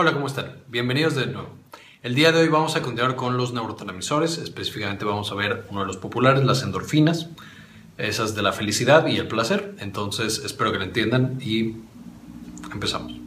Hola, 0.00 0.12
¿cómo 0.12 0.28
están? 0.28 0.52
Bienvenidos 0.68 1.16
de 1.16 1.26
nuevo. 1.26 1.48
El 2.04 2.14
día 2.14 2.30
de 2.30 2.38
hoy 2.38 2.46
vamos 2.46 2.76
a 2.76 2.82
continuar 2.82 3.16
con 3.16 3.36
los 3.36 3.52
neurotransmisores, 3.52 4.38
específicamente 4.38 5.04
vamos 5.04 5.32
a 5.32 5.34
ver 5.34 5.66
uno 5.70 5.80
de 5.80 5.86
los 5.88 5.96
populares, 5.96 6.44
las 6.44 6.62
endorfinas, 6.62 7.30
esas 7.96 8.36
de 8.36 8.42
la 8.42 8.52
felicidad 8.52 9.08
y 9.08 9.16
el 9.16 9.26
placer. 9.26 9.74
Entonces, 9.80 10.40
espero 10.44 10.70
que 10.70 10.78
lo 10.78 10.84
entiendan 10.84 11.40
y 11.40 11.78
empezamos. 12.72 13.17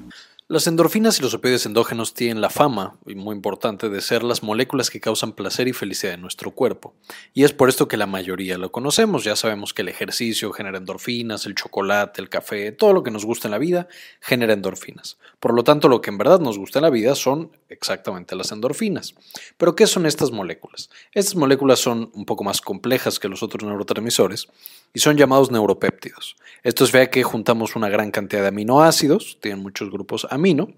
Las 0.51 0.67
endorfinas 0.67 1.17
y 1.17 1.21
los 1.21 1.33
opioides 1.33 1.65
endógenos 1.65 2.13
tienen 2.13 2.41
la 2.41 2.49
fama, 2.49 2.97
y 3.05 3.15
muy 3.15 3.33
importante, 3.33 3.87
de 3.87 4.01
ser 4.01 4.21
las 4.21 4.43
moléculas 4.43 4.89
que 4.89 4.99
causan 4.99 5.31
placer 5.31 5.69
y 5.69 5.71
felicidad 5.71 6.15
en 6.15 6.19
nuestro 6.19 6.51
cuerpo. 6.51 6.93
Y 7.33 7.45
es 7.45 7.53
por 7.53 7.69
esto 7.69 7.87
que 7.87 7.95
la 7.95 8.05
mayoría 8.05 8.57
lo 8.57 8.69
conocemos. 8.69 9.23
Ya 9.23 9.37
sabemos 9.37 9.73
que 9.73 9.83
el 9.83 9.87
ejercicio 9.87 10.51
genera 10.51 10.77
endorfinas, 10.77 11.45
el 11.45 11.55
chocolate, 11.55 12.19
el 12.19 12.27
café, 12.27 12.73
todo 12.73 12.91
lo 12.91 13.01
que 13.01 13.11
nos 13.11 13.23
gusta 13.23 13.47
en 13.47 13.53
la 13.53 13.59
vida 13.59 13.87
genera 14.19 14.51
endorfinas. 14.51 15.17
Por 15.39 15.53
lo 15.53 15.63
tanto, 15.63 15.87
lo 15.87 16.01
que 16.01 16.09
en 16.09 16.17
verdad 16.17 16.41
nos 16.41 16.57
gusta 16.57 16.79
en 16.79 16.83
la 16.83 16.89
vida 16.89 17.15
son 17.15 17.55
exactamente 17.69 18.35
las 18.35 18.51
endorfinas. 18.51 19.15
Pero, 19.55 19.73
¿qué 19.73 19.87
son 19.87 20.05
estas 20.05 20.31
moléculas? 20.31 20.89
Estas 21.13 21.37
moléculas 21.37 21.79
son 21.79 22.11
un 22.13 22.25
poco 22.25 22.43
más 22.43 22.59
complejas 22.59 23.19
que 23.19 23.29
los 23.29 23.41
otros 23.41 23.63
neurotransmisores 23.63 24.49
y 24.93 24.99
son 24.99 25.17
llamados 25.17 25.51
neuropéptidos. 25.51 26.35
Esto 26.63 26.83
es 26.83 26.91
vea 26.91 27.09
que 27.09 27.23
juntamos 27.23 27.75
una 27.75 27.89
gran 27.89 28.11
cantidad 28.11 28.41
de 28.41 28.49
aminoácidos, 28.49 29.39
tienen 29.41 29.63
muchos 29.63 29.89
grupos 29.89 30.27
amino, 30.29 30.69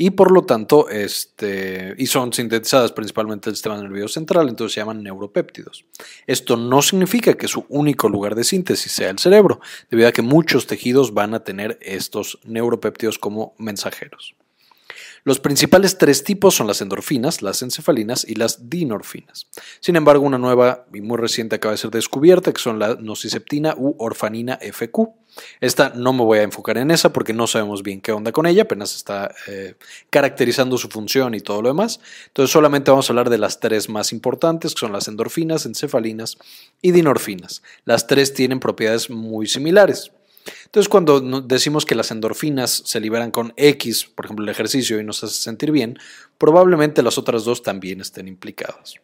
y 0.00 0.10
por 0.10 0.30
lo 0.30 0.44
tanto, 0.44 0.88
este, 0.88 1.94
y 1.98 2.06
son 2.06 2.32
sintetizadas 2.32 2.92
principalmente 2.92 3.50
del 3.50 3.56
sistema 3.56 3.76
nervioso 3.82 4.14
central, 4.14 4.48
entonces 4.48 4.74
se 4.74 4.80
llaman 4.80 5.02
neuropéptidos. 5.02 5.86
Esto 6.26 6.56
no 6.56 6.82
significa 6.82 7.34
que 7.34 7.48
su 7.48 7.66
único 7.68 8.08
lugar 8.08 8.36
de 8.36 8.44
síntesis 8.44 8.92
sea 8.92 9.10
el 9.10 9.18
cerebro, 9.18 9.60
debido 9.90 10.08
a 10.08 10.12
que 10.12 10.22
muchos 10.22 10.68
tejidos 10.68 11.14
van 11.14 11.34
a 11.34 11.42
tener 11.42 11.78
estos 11.82 12.38
neuropéptidos 12.44 13.18
como 13.18 13.54
mensajeros. 13.58 14.37
Los 15.28 15.40
principales 15.40 15.98
tres 15.98 16.24
tipos 16.24 16.54
son 16.54 16.66
las 16.66 16.80
endorfinas, 16.80 17.42
las 17.42 17.60
encefalinas 17.60 18.24
y 18.26 18.36
las 18.36 18.70
dinorfinas. 18.70 19.46
Sin 19.78 19.94
embargo, 19.94 20.24
una 20.24 20.38
nueva 20.38 20.86
y 20.94 21.02
muy 21.02 21.18
reciente 21.18 21.56
acaba 21.56 21.72
de 21.72 21.76
ser 21.76 21.90
descubierta, 21.90 22.50
que 22.50 22.62
son 22.62 22.78
la 22.78 22.94
nociceptina 22.94 23.74
u 23.76 23.94
orfanina 23.98 24.58
FQ. 24.62 25.00
Esta 25.60 25.92
no 25.94 26.14
me 26.14 26.24
voy 26.24 26.38
a 26.38 26.44
enfocar 26.44 26.78
en 26.78 26.90
esa 26.90 27.12
porque 27.12 27.34
no 27.34 27.46
sabemos 27.46 27.82
bien 27.82 28.00
qué 28.00 28.12
onda 28.12 28.32
con 28.32 28.46
ella, 28.46 28.62
apenas 28.62 28.96
está 28.96 29.34
eh, 29.48 29.74
caracterizando 30.08 30.78
su 30.78 30.88
función 30.88 31.34
y 31.34 31.40
todo 31.40 31.60
lo 31.60 31.68
demás. 31.68 32.00
Entonces 32.28 32.50
solamente 32.50 32.90
vamos 32.90 33.10
a 33.10 33.12
hablar 33.12 33.28
de 33.28 33.36
las 33.36 33.60
tres 33.60 33.90
más 33.90 34.14
importantes, 34.14 34.72
que 34.72 34.80
son 34.80 34.92
las 34.92 35.08
endorfinas, 35.08 35.66
encefalinas 35.66 36.38
y 36.80 36.92
dinorfinas. 36.92 37.62
Las 37.84 38.06
tres 38.06 38.32
tienen 38.32 38.60
propiedades 38.60 39.10
muy 39.10 39.46
similares. 39.46 40.10
Entonces, 40.68 40.90
cuando 40.90 41.40
decimos 41.40 41.86
que 41.86 41.94
las 41.94 42.10
endorfinas 42.10 42.82
se 42.84 43.00
liberan 43.00 43.30
con 43.30 43.54
X, 43.56 44.04
por 44.04 44.26
ejemplo, 44.26 44.44
el 44.44 44.50
ejercicio 44.50 45.00
y 45.00 45.04
nos 45.04 45.24
hace 45.24 45.32
sentir 45.32 45.72
bien, 45.72 45.98
probablemente 46.36 47.02
las 47.02 47.16
otras 47.16 47.44
dos 47.44 47.62
también 47.62 48.02
estén 48.02 48.28
implicadas. 48.28 48.96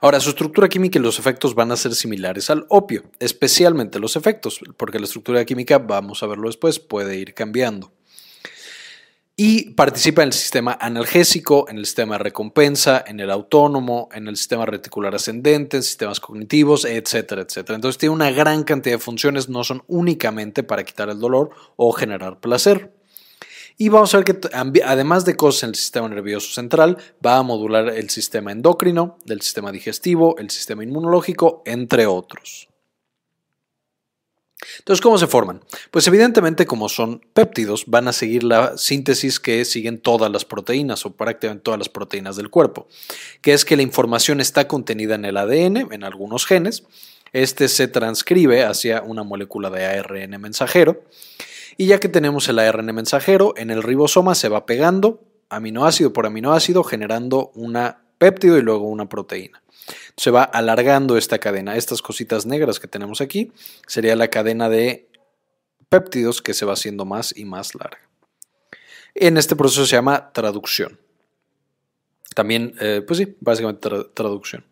Ahora, 0.00 0.18
su 0.18 0.30
estructura 0.30 0.68
química 0.68 0.98
y 0.98 1.02
los 1.02 1.20
efectos 1.20 1.54
van 1.54 1.70
a 1.70 1.76
ser 1.76 1.94
similares 1.94 2.50
al 2.50 2.66
opio, 2.68 3.04
especialmente 3.20 4.00
los 4.00 4.16
efectos, 4.16 4.58
porque 4.76 4.98
la 4.98 5.04
estructura 5.04 5.44
química, 5.44 5.78
vamos 5.78 6.24
a 6.24 6.26
verlo 6.26 6.48
después, 6.48 6.80
puede 6.80 7.16
ir 7.16 7.32
cambiando 7.32 7.92
y 9.44 9.70
participa 9.70 10.22
en 10.22 10.28
el 10.28 10.32
sistema 10.32 10.78
analgésico, 10.80 11.68
en 11.68 11.76
el 11.76 11.84
sistema 11.84 12.14
de 12.14 12.22
recompensa, 12.22 13.02
en 13.04 13.18
el 13.18 13.28
autónomo, 13.28 14.08
en 14.14 14.28
el 14.28 14.36
sistema 14.36 14.66
reticular 14.66 15.16
ascendente, 15.16 15.78
en 15.78 15.82
sistemas 15.82 16.20
cognitivos, 16.20 16.84
etcétera, 16.84 17.42
etcétera. 17.42 17.74
Entonces 17.74 17.98
tiene 17.98 18.14
una 18.14 18.30
gran 18.30 18.62
cantidad 18.62 18.94
de 18.94 19.00
funciones, 19.00 19.48
no 19.48 19.64
son 19.64 19.82
únicamente 19.88 20.62
para 20.62 20.84
quitar 20.84 21.08
el 21.08 21.18
dolor 21.18 21.50
o 21.74 21.90
generar 21.90 22.38
placer. 22.38 22.94
Y 23.76 23.88
vamos 23.88 24.14
a 24.14 24.18
ver 24.18 24.26
que 24.26 24.48
además 24.84 25.24
de 25.24 25.34
cosas 25.34 25.64
en 25.64 25.68
el 25.70 25.74
sistema 25.74 26.08
nervioso 26.08 26.52
central, 26.52 26.98
va 27.26 27.38
a 27.38 27.42
modular 27.42 27.88
el 27.88 28.10
sistema 28.10 28.52
endocrino, 28.52 29.18
del 29.24 29.40
sistema 29.40 29.72
digestivo, 29.72 30.38
el 30.38 30.50
sistema 30.50 30.84
inmunológico, 30.84 31.64
entre 31.66 32.06
otros. 32.06 32.68
Entonces, 34.78 35.00
¿cómo 35.00 35.18
se 35.18 35.26
forman? 35.26 35.60
Pues 35.90 36.06
evidentemente 36.06 36.66
como 36.66 36.88
son 36.88 37.20
péptidos, 37.32 37.84
van 37.86 38.08
a 38.08 38.12
seguir 38.12 38.44
la 38.44 38.76
síntesis 38.76 39.40
que 39.40 39.64
siguen 39.64 39.98
todas 39.98 40.30
las 40.30 40.44
proteínas 40.44 41.04
o 41.06 41.12
prácticamente 41.12 41.62
todas 41.62 41.78
las 41.78 41.88
proteínas 41.88 42.36
del 42.36 42.50
cuerpo, 42.50 42.86
que 43.40 43.52
es 43.52 43.64
que 43.64 43.76
la 43.76 43.82
información 43.82 44.40
está 44.40 44.68
contenida 44.68 45.14
en 45.14 45.24
el 45.24 45.36
ADN, 45.36 45.92
en 45.92 46.04
algunos 46.04 46.46
genes, 46.46 46.84
este 47.32 47.68
se 47.68 47.88
transcribe 47.88 48.64
hacia 48.64 49.02
una 49.02 49.22
molécula 49.22 49.70
de 49.70 49.86
ARN 49.86 50.40
mensajero, 50.40 51.02
y 51.76 51.86
ya 51.86 51.98
que 52.00 52.08
tenemos 52.08 52.48
el 52.48 52.58
ARN 52.58 52.94
mensajero, 52.94 53.54
en 53.56 53.70
el 53.70 53.82
ribosoma 53.82 54.34
se 54.34 54.48
va 54.48 54.66
pegando 54.66 55.22
aminoácido 55.48 56.12
por 56.12 56.26
aminoácido, 56.26 56.84
generando 56.84 57.50
una 57.54 58.02
péptido 58.18 58.58
y 58.58 58.62
luego 58.62 58.88
una 58.88 59.08
proteína 59.08 59.61
se 60.16 60.30
va 60.30 60.42
alargando 60.42 61.16
esta 61.16 61.38
cadena. 61.38 61.76
Estas 61.76 62.02
cositas 62.02 62.46
negras 62.46 62.80
que 62.80 62.88
tenemos 62.88 63.20
aquí 63.20 63.52
sería 63.86 64.16
la 64.16 64.28
cadena 64.28 64.68
de 64.68 65.08
péptidos 65.88 66.42
que 66.42 66.54
se 66.54 66.64
va 66.64 66.74
haciendo 66.74 67.04
más 67.04 67.36
y 67.36 67.44
más 67.44 67.74
larga. 67.74 67.98
En 69.14 69.36
este 69.36 69.56
proceso 69.56 69.86
se 69.86 69.96
llama 69.96 70.32
traducción. 70.32 70.98
También, 72.34 72.74
eh, 72.80 73.02
pues 73.06 73.18
sí, 73.18 73.36
básicamente 73.40 73.88
traducción. 74.14 74.64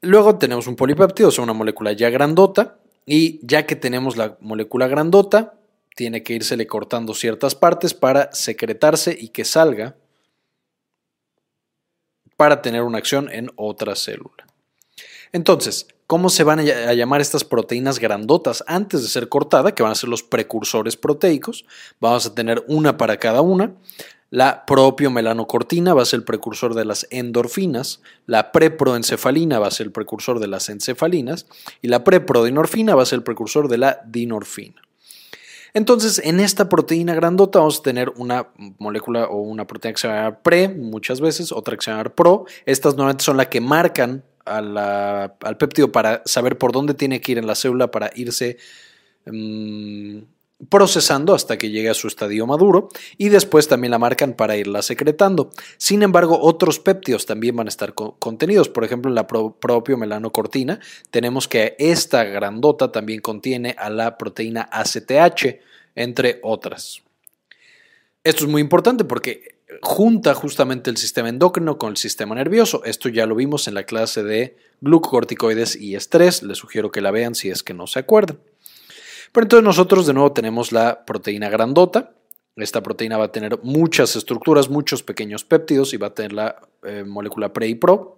Luego 0.00 0.38
tenemos 0.38 0.66
un 0.66 0.76
polipéptido, 0.76 1.28
o 1.28 1.32
sea, 1.32 1.44
una 1.44 1.52
molécula 1.52 1.92
ya 1.92 2.08
grandota, 2.10 2.78
y 3.04 3.38
ya 3.46 3.66
que 3.66 3.76
tenemos 3.76 4.16
la 4.16 4.36
molécula 4.40 4.88
grandota, 4.88 5.54
tiene 5.94 6.22
que 6.22 6.34
irsele 6.34 6.66
cortando 6.66 7.14
ciertas 7.14 7.54
partes 7.54 7.94
para 7.94 8.32
secretarse 8.32 9.16
y 9.18 9.28
que 9.28 9.44
salga 9.44 9.96
para 12.36 12.62
tener 12.62 12.82
una 12.82 12.98
acción 12.98 13.30
en 13.30 13.50
otra 13.56 13.96
célula. 13.96 14.46
Entonces, 15.32 15.88
¿cómo 16.06 16.28
se 16.28 16.44
van 16.44 16.60
a 16.60 16.92
llamar 16.94 17.20
estas 17.20 17.44
proteínas 17.44 17.98
grandotas 17.98 18.64
antes 18.66 19.02
de 19.02 19.08
ser 19.08 19.28
cortada, 19.28 19.74
que 19.74 19.82
van 19.82 19.92
a 19.92 19.96
ser 19.96 20.08
los 20.08 20.22
precursores 20.22 20.96
proteicos? 20.96 21.64
Vamos 22.00 22.26
a 22.26 22.34
tener 22.34 22.64
una 22.68 22.96
para 22.96 23.18
cada 23.18 23.40
una. 23.40 23.74
La 24.30 24.66
propiomelanocortina 24.66 25.94
va 25.94 26.02
a 26.02 26.06
ser 26.06 26.18
el 26.18 26.24
precursor 26.24 26.74
de 26.74 26.84
las 26.84 27.06
endorfinas, 27.10 28.00
la 28.26 28.50
preproencefalina 28.50 29.60
va 29.60 29.68
a 29.68 29.70
ser 29.70 29.86
el 29.86 29.92
precursor 29.92 30.40
de 30.40 30.48
las 30.48 30.68
encefalinas 30.68 31.46
y 31.80 31.88
la 31.88 32.02
preprodinorfina 32.02 32.96
va 32.96 33.04
a 33.04 33.06
ser 33.06 33.18
el 33.18 33.22
precursor 33.22 33.68
de 33.68 33.78
la 33.78 34.00
dinorfina. 34.04 34.85
Entonces, 35.76 36.22
en 36.24 36.40
esta 36.40 36.70
proteína 36.70 37.14
grandota 37.14 37.58
vamos 37.58 37.80
a 37.80 37.82
tener 37.82 38.08
una 38.16 38.48
molécula 38.78 39.26
o 39.26 39.42
una 39.42 39.66
proteína 39.66 39.92
que 39.92 40.00
se 40.00 40.08
llama 40.08 40.38
pre, 40.38 40.70
muchas 40.70 41.20
veces, 41.20 41.52
otra 41.52 41.76
que 41.76 41.84
se 41.84 41.90
llama 41.90 42.04
pro. 42.04 42.46
Estas 42.64 42.94
normalmente 42.94 43.24
son 43.24 43.36
las 43.36 43.48
que 43.48 43.60
marcan 43.60 44.24
al 44.46 45.56
péptido 45.58 45.92
para 45.92 46.22
saber 46.24 46.56
por 46.56 46.72
dónde 46.72 46.94
tiene 46.94 47.20
que 47.20 47.32
ir 47.32 47.36
en 47.36 47.46
la 47.46 47.54
célula 47.54 47.90
para 47.90 48.10
irse 48.14 48.56
mm, 49.26 50.20
procesando 50.70 51.34
hasta 51.34 51.58
que 51.58 51.70
llegue 51.70 51.90
a 51.90 51.94
su 51.94 52.08
estadio 52.08 52.46
maduro 52.46 52.88
y 53.18 53.28
después 53.28 53.68
también 53.68 53.90
la 53.90 53.98
marcan 53.98 54.32
para 54.32 54.56
irla 54.56 54.82
secretando. 54.82 55.50
Sin 55.76 56.02
embargo, 56.02 56.38
otros 56.40 56.78
péptidos 56.78 57.26
también 57.26 57.56
van 57.56 57.66
a 57.66 57.68
estar 57.68 57.94
contenidos. 57.94 58.68
Por 58.68 58.84
ejemplo, 58.84 59.10
en 59.10 59.14
la 59.14 59.26
propio 59.26 59.96
melanocortina 59.98 60.80
tenemos 61.10 61.46
que 61.46 61.76
esta 61.78 62.24
grandota 62.24 62.90
también 62.90 63.20
contiene 63.20 63.76
a 63.78 63.90
la 63.90 64.16
proteína 64.16 64.68
ACTH, 64.72 65.60
entre 65.94 66.40
otras. 66.42 67.02
Esto 68.24 68.44
es 68.44 68.50
muy 68.50 68.60
importante 68.60 69.04
porque 69.04 69.56
junta 69.82 70.34
justamente 70.34 70.90
el 70.90 70.96
sistema 70.96 71.28
endocrino 71.28 71.78
con 71.78 71.90
el 71.90 71.96
sistema 71.96 72.34
nervioso. 72.34 72.82
Esto 72.84 73.08
ya 73.08 73.26
lo 73.26 73.34
vimos 73.34 73.68
en 73.68 73.74
la 73.74 73.84
clase 73.84 74.22
de 74.22 74.56
glucocorticoides 74.80 75.76
y 75.76 75.94
estrés. 75.96 76.42
Les 76.42 76.58
sugiero 76.58 76.90
que 76.90 77.00
la 77.00 77.10
vean 77.10 77.34
si 77.34 77.50
es 77.50 77.62
que 77.62 77.74
no 77.74 77.86
se 77.86 77.98
acuerdan. 77.98 78.38
Pero 79.32 79.44
entonces 79.44 79.64
nosotros 79.64 80.06
de 80.06 80.14
nuevo 80.14 80.32
tenemos 80.32 80.72
la 80.72 81.04
proteína 81.04 81.48
grandota. 81.48 82.12
Esta 82.56 82.82
proteína 82.82 83.18
va 83.18 83.26
a 83.26 83.32
tener 83.32 83.58
muchas 83.62 84.16
estructuras, 84.16 84.70
muchos 84.70 85.02
pequeños 85.02 85.44
péptidos 85.44 85.92
y 85.92 85.98
va 85.98 86.08
a 86.08 86.14
tener 86.14 86.32
la 86.32 86.56
eh, 86.84 87.04
molécula 87.04 87.52
pre 87.52 87.68
y 87.68 87.74
pro. 87.74 88.16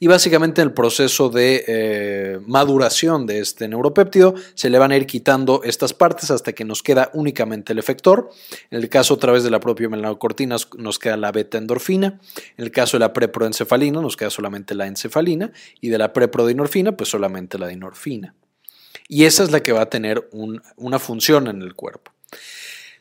Y 0.00 0.06
básicamente 0.06 0.62
en 0.62 0.68
el 0.68 0.74
proceso 0.74 1.28
de 1.28 1.64
eh, 1.66 2.40
maduración 2.46 3.26
de 3.26 3.40
este 3.40 3.68
neuropéptido 3.68 4.34
se 4.54 4.70
le 4.70 4.78
van 4.78 4.92
a 4.92 4.96
ir 4.96 5.06
quitando 5.06 5.62
estas 5.64 5.92
partes 5.92 6.30
hasta 6.30 6.52
que 6.52 6.64
nos 6.64 6.82
queda 6.82 7.10
únicamente 7.14 7.72
el 7.72 7.78
efector. 7.78 8.30
En 8.70 8.78
el 8.78 8.88
caso 8.88 9.14
a 9.14 9.18
través 9.18 9.42
de 9.42 9.50
la 9.50 9.60
propia 9.60 9.88
melanocortina 9.88 10.56
nos 10.78 10.98
queda 10.98 11.16
la 11.16 11.32
beta 11.32 11.58
endorfina. 11.58 12.20
En 12.56 12.64
el 12.64 12.70
caso 12.70 12.96
de 12.96 13.00
la 13.00 13.12
preproencefalina 13.12 14.00
nos 14.00 14.16
queda 14.16 14.30
solamente 14.30 14.74
la 14.74 14.86
encefalina 14.86 15.52
y 15.80 15.88
de 15.88 15.98
la 15.98 16.12
preprodinorfina 16.12 16.96
pues 16.96 17.10
solamente 17.10 17.58
la 17.58 17.68
dinorfina. 17.68 18.34
Y 19.08 19.24
esa 19.24 19.42
es 19.42 19.50
la 19.50 19.62
que 19.62 19.72
va 19.72 19.82
a 19.82 19.90
tener 19.90 20.28
una 20.76 20.98
función 20.98 21.48
en 21.48 21.62
el 21.62 21.74
cuerpo. 21.74 22.12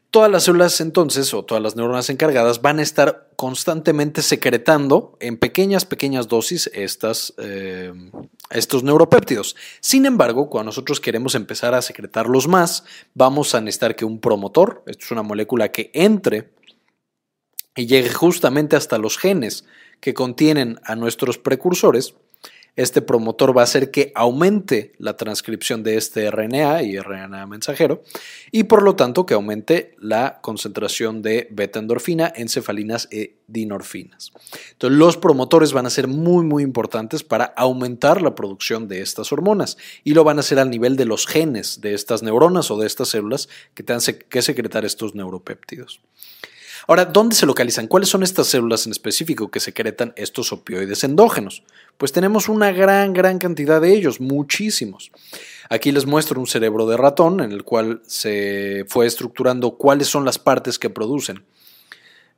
Todas 0.09 0.31
las 0.31 0.43
células 0.43 0.79
entonces, 0.79 1.33
o 1.33 1.43
todas 1.43 1.61
las 1.61 1.75
neuronas 1.75 2.09
encargadas, 2.09 2.61
van 2.61 2.79
a 2.79 2.81
estar 2.81 3.29
constantemente 3.35 4.21
secretando 4.21 5.17
en 5.19 5.37
pequeñas, 5.37 5.83
pequeñas 5.83 6.29
dosis 6.29 6.71
estas, 6.73 7.33
eh, 7.37 7.91
estos 8.49 8.83
neuropéptidos. 8.83 9.57
Sin 9.81 10.05
embargo, 10.05 10.49
cuando 10.49 10.69
nosotros 10.69 11.01
queremos 11.01 11.35
empezar 11.35 11.73
a 11.75 11.81
secretarlos 11.81 12.47
más, 12.47 12.85
vamos 13.13 13.53
a 13.53 13.59
necesitar 13.59 13.97
que 13.97 14.05
un 14.05 14.19
promotor, 14.19 14.81
esto 14.87 15.03
es 15.03 15.11
una 15.11 15.23
molécula 15.23 15.73
que 15.73 15.91
entre 15.93 16.51
y 17.75 17.85
llegue 17.85 18.09
justamente 18.09 18.77
hasta 18.77 18.97
los 18.97 19.17
genes 19.17 19.65
que 19.99 20.13
contienen 20.13 20.79
a 20.83 20.95
nuestros 20.95 21.37
precursores, 21.37 22.15
este 22.77 23.01
promotor 23.01 23.57
va 23.57 23.61
a 23.61 23.63
hacer 23.65 23.91
que 23.91 24.11
aumente 24.15 24.93
la 24.99 25.17
transcripción 25.17 25.83
de 25.83 25.97
este 25.97 26.29
RNA 26.31 26.83
y 26.83 26.97
RNA 26.97 27.45
mensajero 27.47 28.03
y 28.51 28.63
por 28.63 28.83
lo 28.83 28.95
tanto 28.95 29.25
que 29.25 29.33
aumente 29.33 29.95
la 29.99 30.39
concentración 30.41 31.21
de 31.21 31.47
beta-endorfina, 31.51 32.31
encefalinas 32.35 33.09
y 33.11 33.31
dinorfinas. 33.47 34.31
Entonces 34.73 34.97
los 34.97 35.17
promotores 35.17 35.73
van 35.73 35.87
a 35.87 35.89
ser 35.89 36.07
muy 36.07 36.45
muy 36.45 36.63
importantes 36.63 37.23
para 37.23 37.45
aumentar 37.45 38.21
la 38.21 38.35
producción 38.35 38.87
de 38.87 39.01
estas 39.01 39.31
hormonas 39.31 39.77
y 40.03 40.13
lo 40.13 40.23
van 40.23 40.37
a 40.37 40.41
hacer 40.41 40.59
al 40.59 40.69
nivel 40.69 40.95
de 40.95 41.05
los 41.05 41.25
genes 41.25 41.81
de 41.81 41.95
estas 41.95 42.21
neuronas 42.21 42.69
o 42.69 42.77
de 42.77 42.85
estas 42.85 43.09
células 43.09 43.49
que 43.73 43.83
tengan 43.83 44.03
que 44.29 44.41
secretar 44.41 44.85
estos 44.85 45.15
neuropéptidos. 45.15 45.99
Ahora, 46.87 47.03
¿dónde 47.03 47.35
se 47.35 47.45
localizan? 47.45 47.87
¿Cuáles 47.87 48.07
son 48.07 48.23
estas 48.23 48.47
células 48.47 48.85
en 48.85 48.93
específico 48.93 49.51
que 49.51 49.59
secretan 49.59 50.13
estos 50.15 50.53
opioides 50.53 51.03
endógenos? 51.03 51.63
Pues 51.97 52.13
tenemos 52.13 52.47
una 52.47 52.71
gran, 52.71 53.11
gran 53.11 53.39
cantidad 53.39 53.81
de 53.81 53.93
ellos, 53.93 54.21
muchísimos. 54.21 55.11
Aquí 55.69 55.91
les 55.91 56.05
muestro 56.05 56.39
un 56.39 56.47
cerebro 56.47 56.87
de 56.87 56.95
ratón 56.95 57.41
en 57.41 57.51
el 57.51 57.63
cual 57.63 58.01
se 58.07 58.85
fue 58.87 59.05
estructurando 59.05 59.71
cuáles 59.71 60.07
son 60.07 60.23
las 60.23 60.39
partes 60.39 60.79
que 60.79 60.89
producen 60.89 61.43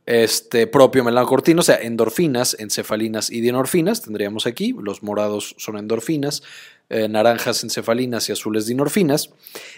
este 0.07 0.65
propio 0.65 1.03
melancortino, 1.03 1.59
o 1.59 1.63
sea, 1.63 1.75
endorfinas, 1.75 2.55
encefalinas 2.57 3.29
y 3.29 3.41
dinorfinas, 3.41 4.01
tendríamos 4.01 4.47
aquí, 4.47 4.75
los 4.81 5.03
morados 5.03 5.53
son 5.59 5.77
endorfinas, 5.77 6.41
eh, 6.89 7.07
naranjas 7.07 7.63
encefalinas 7.63 8.27
y 8.27 8.31
azules 8.31 8.65
dinorfinas, 8.65 9.29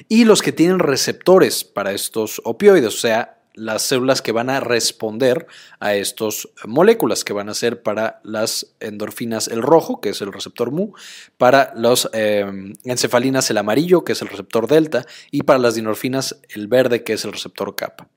y 0.07 0.23
los 0.23 0.41
que 0.41 0.53
tienen 0.53 0.79
receptores 0.79 1.65
para 1.65 1.91
estos 1.91 2.41
opioides, 2.45 2.95
o 2.95 2.97
sea, 2.97 3.40
las 3.53 3.81
células 3.83 4.21
que 4.21 4.31
van 4.31 4.49
a 4.49 4.59
responder 4.59 5.47
a 5.79 5.95
estas 5.95 6.47
moléculas, 6.65 7.23
que 7.23 7.33
van 7.33 7.49
a 7.49 7.53
ser 7.53 7.81
para 7.83 8.21
las 8.23 8.73
endorfinas 8.79 9.47
el 9.47 9.61
rojo, 9.61 10.01
que 10.01 10.09
es 10.09 10.21
el 10.21 10.31
receptor 10.31 10.71
mu, 10.71 10.93
para 11.37 11.73
las 11.75 12.09
eh, 12.13 12.73
encefalinas 12.83 13.49
el 13.49 13.57
amarillo, 13.57 14.03
que 14.03 14.13
es 14.13 14.21
el 14.21 14.29
receptor 14.29 14.67
delta, 14.67 15.05
y 15.31 15.43
para 15.43 15.59
las 15.59 15.75
dinorfinas 15.75 16.41
el 16.49 16.67
verde, 16.67 17.03
que 17.03 17.13
es 17.13 17.25
el 17.25 17.33
receptor 17.33 17.75
kappa. 17.75 18.07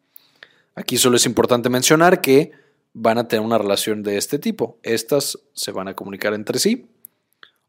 Aquí 0.75 0.97
solo 0.97 1.17
es 1.17 1.27
importante 1.27 1.69
mencionar 1.69 2.21
que 2.21 2.53
van 2.93 3.19
a 3.19 3.29
tener 3.29 3.45
una 3.45 3.59
relación 3.59 4.03
de 4.03 4.17
este 4.17 4.39
tipo. 4.39 4.79
Estas 4.83 5.39
se 5.53 5.73
van 5.73 5.89
a 5.89 5.95
comunicar 5.95 6.35
entre 6.35 6.59
sí. 6.59 6.89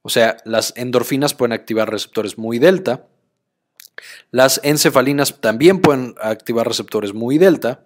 O 0.01 0.09
sea, 0.09 0.37
las 0.45 0.73
endorfinas 0.77 1.33
pueden 1.33 1.53
activar 1.53 1.89
receptores 1.89 2.37
muy 2.37 2.59
delta, 2.59 3.07
las 4.31 4.59
encefalinas 4.63 5.39
también 5.39 5.79
pueden 5.81 6.15
activar 6.21 6.67
receptores 6.67 7.13
muy 7.13 7.37
delta, 7.37 7.83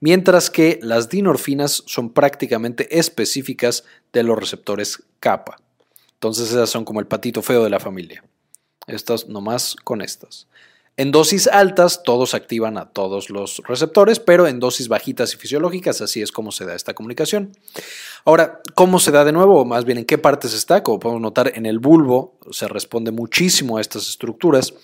mientras 0.00 0.50
que 0.50 0.78
las 0.82 1.08
dinorfinas 1.08 1.82
son 1.86 2.12
prácticamente 2.12 2.98
específicas 2.98 3.84
de 4.12 4.22
los 4.22 4.38
receptores 4.38 5.02
kappa. 5.20 5.56
Entonces 6.14 6.50
esas 6.50 6.70
son 6.70 6.84
como 6.84 7.00
el 7.00 7.06
patito 7.06 7.42
feo 7.42 7.62
de 7.62 7.70
la 7.70 7.80
familia. 7.80 8.24
Estas 8.86 9.28
nomás 9.28 9.76
con 9.84 10.00
estas. 10.00 10.48
En 10.98 11.12
dosis 11.12 11.46
altas 11.46 12.02
todos 12.02 12.34
activan 12.34 12.76
a 12.76 12.86
todos 12.86 13.30
los 13.30 13.62
receptores, 13.68 14.18
pero 14.18 14.48
en 14.48 14.58
dosis 14.58 14.88
bajitas 14.88 15.32
y 15.32 15.36
fisiológicas 15.36 16.00
así 16.00 16.22
es 16.22 16.32
como 16.32 16.50
se 16.50 16.64
da 16.64 16.74
esta 16.74 16.92
comunicación. 16.92 17.52
Ahora, 18.24 18.60
¿cómo 18.74 18.98
se 18.98 19.12
da 19.12 19.24
de 19.24 19.30
nuevo? 19.30 19.60
O 19.60 19.64
más 19.64 19.84
bien, 19.84 19.98
¿en 19.98 20.04
qué 20.04 20.18
partes 20.18 20.52
está? 20.54 20.82
Como 20.82 20.98
podemos 20.98 21.22
notar, 21.22 21.52
en 21.54 21.66
el 21.66 21.78
bulbo 21.78 22.34
se 22.50 22.66
responde 22.66 23.12
muchísimo 23.12 23.78
a 23.78 23.80
estas 23.80 24.08
estructuras. 24.08 24.74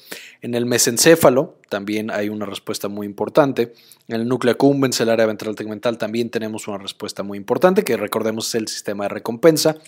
En 0.40 0.55
el 0.55 0.66
mesencéfalo 0.66 1.56
también 1.69 2.12
hay 2.12 2.28
una 2.28 2.46
respuesta 2.46 2.87
muy 2.87 3.08
importante. 3.08 3.75
En 4.06 4.20
el 4.20 4.28
núcleo 4.28 4.52
accumbens, 4.52 5.00
el 5.00 5.11
área 5.11 5.26
ventral 5.26 5.56
tegmental, 5.56 5.99
también 5.99 6.31
tenemos 6.31 6.69
una 6.69 6.78
respuesta 6.78 7.25
muy 7.25 7.38
importante, 7.38 7.82
que 7.82 7.96
recordemos 7.96 8.46
es 8.50 8.55
el 8.55 8.69
sistema 8.69 9.06
de 9.06 9.08
recompensa. 9.08 9.78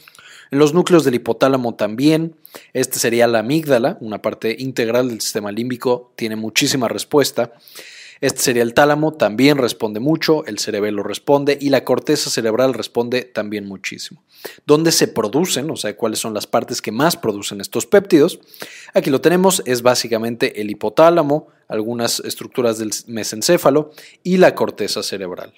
En 0.50 0.58
los 0.58 0.74
núcleos 0.74 1.04
del 1.04 1.16
hipotálamo 1.16 1.74
también, 1.74 2.36
este 2.72 2.98
sería 2.98 3.26
la 3.26 3.40
amígdala, 3.40 3.98
una 4.00 4.22
parte 4.22 4.56
integral 4.58 5.08
del 5.08 5.20
sistema 5.20 5.50
límbico, 5.50 6.12
tiene 6.16 6.36
muchísima 6.36 6.88
respuesta. 6.88 7.52
Este 8.20 8.40
sería 8.40 8.62
el 8.62 8.72
tálamo, 8.72 9.12
también 9.12 9.58
responde 9.58 10.00
mucho, 10.00 10.46
el 10.46 10.58
cerebelo 10.58 11.02
responde 11.02 11.58
y 11.60 11.68
la 11.68 11.84
corteza 11.84 12.30
cerebral 12.30 12.72
responde 12.72 13.22
también 13.22 13.66
muchísimo. 13.66 14.22
¿Dónde 14.66 14.90
se 14.90 15.08
producen? 15.08 15.70
O 15.70 15.76
sea, 15.76 15.94
cuáles 15.96 16.20
son 16.20 16.32
las 16.32 16.46
partes 16.46 16.80
que 16.80 16.92
más 16.92 17.16
producen 17.16 17.60
estos 17.60 17.84
péptidos. 17.84 18.40
Aquí 18.94 19.10
lo 19.10 19.20
tenemos, 19.20 19.62
es 19.66 19.82
básicamente 19.82 20.62
el 20.62 20.70
hipotálamo, 20.70 21.48
algunas 21.68 22.20
estructuras 22.20 22.78
del 22.78 22.92
mesencéfalo 23.06 23.90
y 24.22 24.38
la 24.38 24.54
corteza 24.54 25.02
cerebral. 25.02 25.52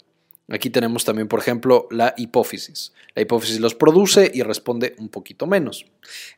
Aquí 0.50 0.70
tenemos 0.70 1.04
también, 1.04 1.28
por 1.28 1.40
ejemplo, 1.40 1.88
la 1.90 2.14
hipófisis. 2.16 2.94
La 3.14 3.20
hipófisis 3.20 3.60
los 3.60 3.74
produce 3.74 4.30
y 4.32 4.42
responde 4.42 4.96
un 4.98 5.10
poquito 5.10 5.46
menos. 5.46 5.84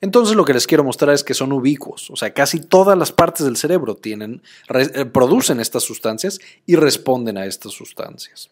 Entonces 0.00 0.34
lo 0.34 0.44
que 0.44 0.52
les 0.52 0.66
quiero 0.66 0.82
mostrar 0.82 1.14
es 1.14 1.22
que 1.22 1.32
son 1.32 1.52
ubicuos, 1.52 2.10
o 2.10 2.16
sea, 2.16 2.34
casi 2.34 2.60
todas 2.60 2.98
las 2.98 3.12
partes 3.12 3.46
del 3.46 3.56
cerebro 3.56 3.94
tienen, 3.94 4.42
eh, 4.74 5.04
producen 5.04 5.60
estas 5.60 5.84
sustancias 5.84 6.40
y 6.66 6.74
responden 6.74 7.38
a 7.38 7.46
estas 7.46 7.72
sustancias. 7.72 8.50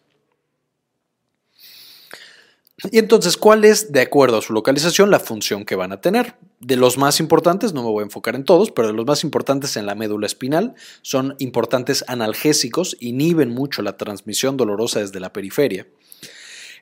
Y 2.91 2.97
entonces, 2.97 3.35
¿cuál 3.35 3.65
es, 3.65 3.91
de 3.91 3.99
acuerdo 3.99 4.37
a 4.37 4.41
su 4.41 4.53
localización, 4.53 5.11
la 5.11 5.19
función 5.19 5.65
que 5.65 5.75
van 5.75 5.91
a 5.91 5.99
tener? 5.99 6.35
De 6.59 6.75
los 6.75 6.97
más 6.97 7.21
importantes, 7.21 7.73
no 7.73 7.83
me 7.83 7.89
voy 7.89 8.01
a 8.01 8.05
enfocar 8.05 8.35
en 8.35 8.43
todos, 8.43 8.71
pero 8.71 8.89
de 8.89 8.93
los 8.93 9.05
más 9.05 9.23
importantes 9.23 9.77
en 9.77 9.85
la 9.85 9.95
médula 9.95 10.25
espinal 10.25 10.75
son 11.01 11.35
importantes 11.39 12.03
analgésicos, 12.07 12.97
inhiben 12.99 13.49
mucho 13.49 13.81
la 13.81 13.95
transmisión 13.95 14.57
dolorosa 14.57 14.99
desde 14.99 15.21
la 15.21 15.31
periferia. 15.31 15.87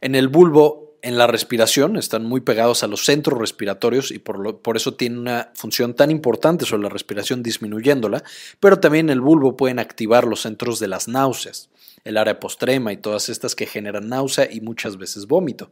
En 0.02 0.16
el 0.16 0.30
bulbo 0.30 0.88
en 1.04 1.18
la 1.18 1.28
respiración, 1.28 1.96
están 1.96 2.26
muy 2.26 2.42
pegados 2.42 2.82
a 2.82 2.88
los 2.88 3.06
centros 3.06 3.40
respiratorios 3.40 4.10
y 4.12 4.18
por, 4.18 4.62
por, 4.62 4.78
eso 4.78 4.96
tienen 4.96 5.20
una 5.20 5.52
función 5.54 5.94
tan 5.94 6.10
importante 6.10 6.66
sobre 6.66 6.84
la 6.84 6.90
respiración 6.90 7.44
disminuyéndola, 7.44 8.24
pero 8.60 8.80
también 8.80 9.12
el 9.12 9.22
bulbo 9.22 9.56
pueden 9.56 9.78
activar 9.78 10.26
los 10.26 10.42
centros 10.42 10.80
de 10.80 10.88
las 10.88 11.08
náuseas, 11.08 11.70
el 12.04 12.18
área 12.18 12.40
postrema 12.40 12.94
y 12.94 12.98
todas 12.98 13.30
estas 13.30 13.54
que 13.54 13.68
generan 13.68 14.10
náusea 14.10 14.50
y 14.52 14.60
muchas 14.60 14.98
veces 14.98 15.28
vómito. 15.28 15.70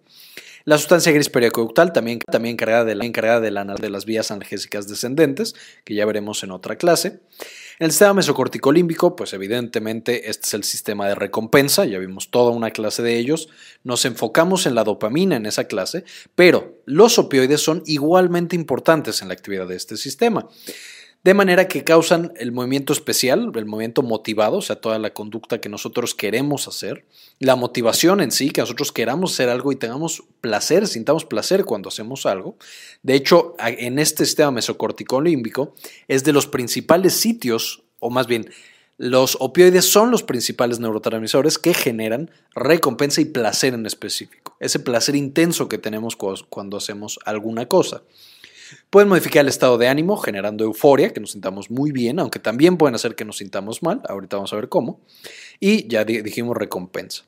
La 0.67 0.79
sustancia 0.79 1.11
gris 1.11 1.29
periacoductal 1.29 1.93
también, 1.93 2.19
también 2.19 2.53
encargada, 2.53 2.85
de 2.85 2.95
la, 2.95 3.05
encargada 3.05 3.39
de, 3.39 3.51
la, 3.51 3.63
de 3.65 3.89
las 3.91 4.05
vías 4.05 4.31
analgésicas 4.31 4.87
descendentes, 4.87 5.53
que 5.83 5.93
ya 5.93 6.07
veremos 6.07 6.43
en 6.43 6.49
otra 6.49 6.75
clase. 6.75 7.19
El 7.77 7.91
sistema 7.91 8.15
mesocorticolímbico, 8.15 9.15
pues 9.15 9.33
evidentemente 9.33 10.27
este 10.27 10.47
es 10.47 10.53
el 10.55 10.63
sistema 10.63 11.07
de 11.07 11.13
recompensa, 11.13 11.85
ya 11.85 11.99
vimos 11.99 12.31
toda 12.31 12.49
una 12.49 12.71
clase 12.71 13.03
de 13.03 13.19
ellos, 13.19 13.47
nos 13.83 14.05
enfocamos 14.05 14.65
en 14.65 14.73
la 14.73 14.83
dopamina 14.83 15.35
en 15.35 15.45
esa 15.45 15.65
clase, 15.65 16.03
pero 16.33 16.81
los 16.85 17.19
opioides 17.19 17.61
son 17.61 17.83
igualmente 17.85 18.55
importantes 18.55 19.21
en 19.21 19.27
la 19.27 19.35
actividad 19.35 19.67
de 19.67 19.75
este 19.75 19.97
sistema 19.97 20.47
de 21.25 21.33
manera 21.33 21.67
que 21.67 21.83
causan 21.83 22.33
el 22.37 22.51
movimiento 22.51 22.93
especial, 22.93 23.51
el 23.55 23.65
movimiento 23.65 24.03
motivado, 24.03 24.57
o 24.57 24.61
sea, 24.61 24.75
toda 24.75 24.99
la 24.99 25.11
conducta 25.11 25.59
que 25.59 25.69
nosotros 25.69 26.13
queremos 26.13 26.67
hacer, 26.67 27.07
la 27.39 27.55
motivación 27.55 28.21
en 28.21 28.31
sí, 28.31 28.51
que 28.51 28.61
nosotros 28.61 28.91
queramos 28.91 29.33
hacer 29.33 29.49
algo 29.49 29.71
y 29.71 29.75
tengamos 29.75 30.21
placer, 30.39 30.85
sintamos 30.85 31.25
placer 31.25 31.65
cuando 31.65 31.89
hacemos 31.89 32.27
algo. 32.27 32.57
De 33.01 33.15
hecho, 33.15 33.55
en 33.57 33.97
este 33.97 34.23
sistema 34.23 34.51
mesocorticolímbico 34.51 35.73
es 36.07 36.23
de 36.23 36.31
los 36.31 36.45
principales 36.45 37.15
sitios, 37.15 37.81
o 37.97 38.11
más 38.11 38.27
bien, 38.27 38.51
los 38.97 39.35
opioides 39.39 39.85
son 39.91 40.11
los 40.11 40.21
principales 40.21 40.79
neurotransmisores 40.79 41.57
que 41.57 41.73
generan 41.73 42.29
recompensa 42.53 43.19
y 43.19 43.25
placer 43.25 43.73
en 43.73 43.87
específico, 43.87 44.55
ese 44.59 44.77
placer 44.77 45.15
intenso 45.15 45.69
que 45.69 45.79
tenemos 45.79 46.15
cuando 46.15 46.77
hacemos 46.77 47.17
alguna 47.25 47.65
cosa. 47.67 48.03
Pueden 48.89 49.09
modificar 49.09 49.41
el 49.41 49.49
estado 49.49 49.77
de 49.77 49.87
ánimo 49.87 50.17
generando 50.17 50.63
euforia, 50.63 51.13
que 51.13 51.19
nos 51.19 51.31
sintamos 51.31 51.69
muy 51.69 51.91
bien, 51.91 52.19
aunque 52.19 52.39
también 52.39 52.77
pueden 52.77 52.95
hacer 52.95 53.15
que 53.15 53.25
nos 53.25 53.37
sintamos 53.37 53.83
mal. 53.83 54.01
Ahorita 54.07 54.37
vamos 54.37 54.53
a 54.53 54.55
ver 54.55 54.69
cómo. 54.69 55.01
Y 55.59 55.87
ya 55.87 56.03
dijimos 56.05 56.55
recompensa. 56.57 57.23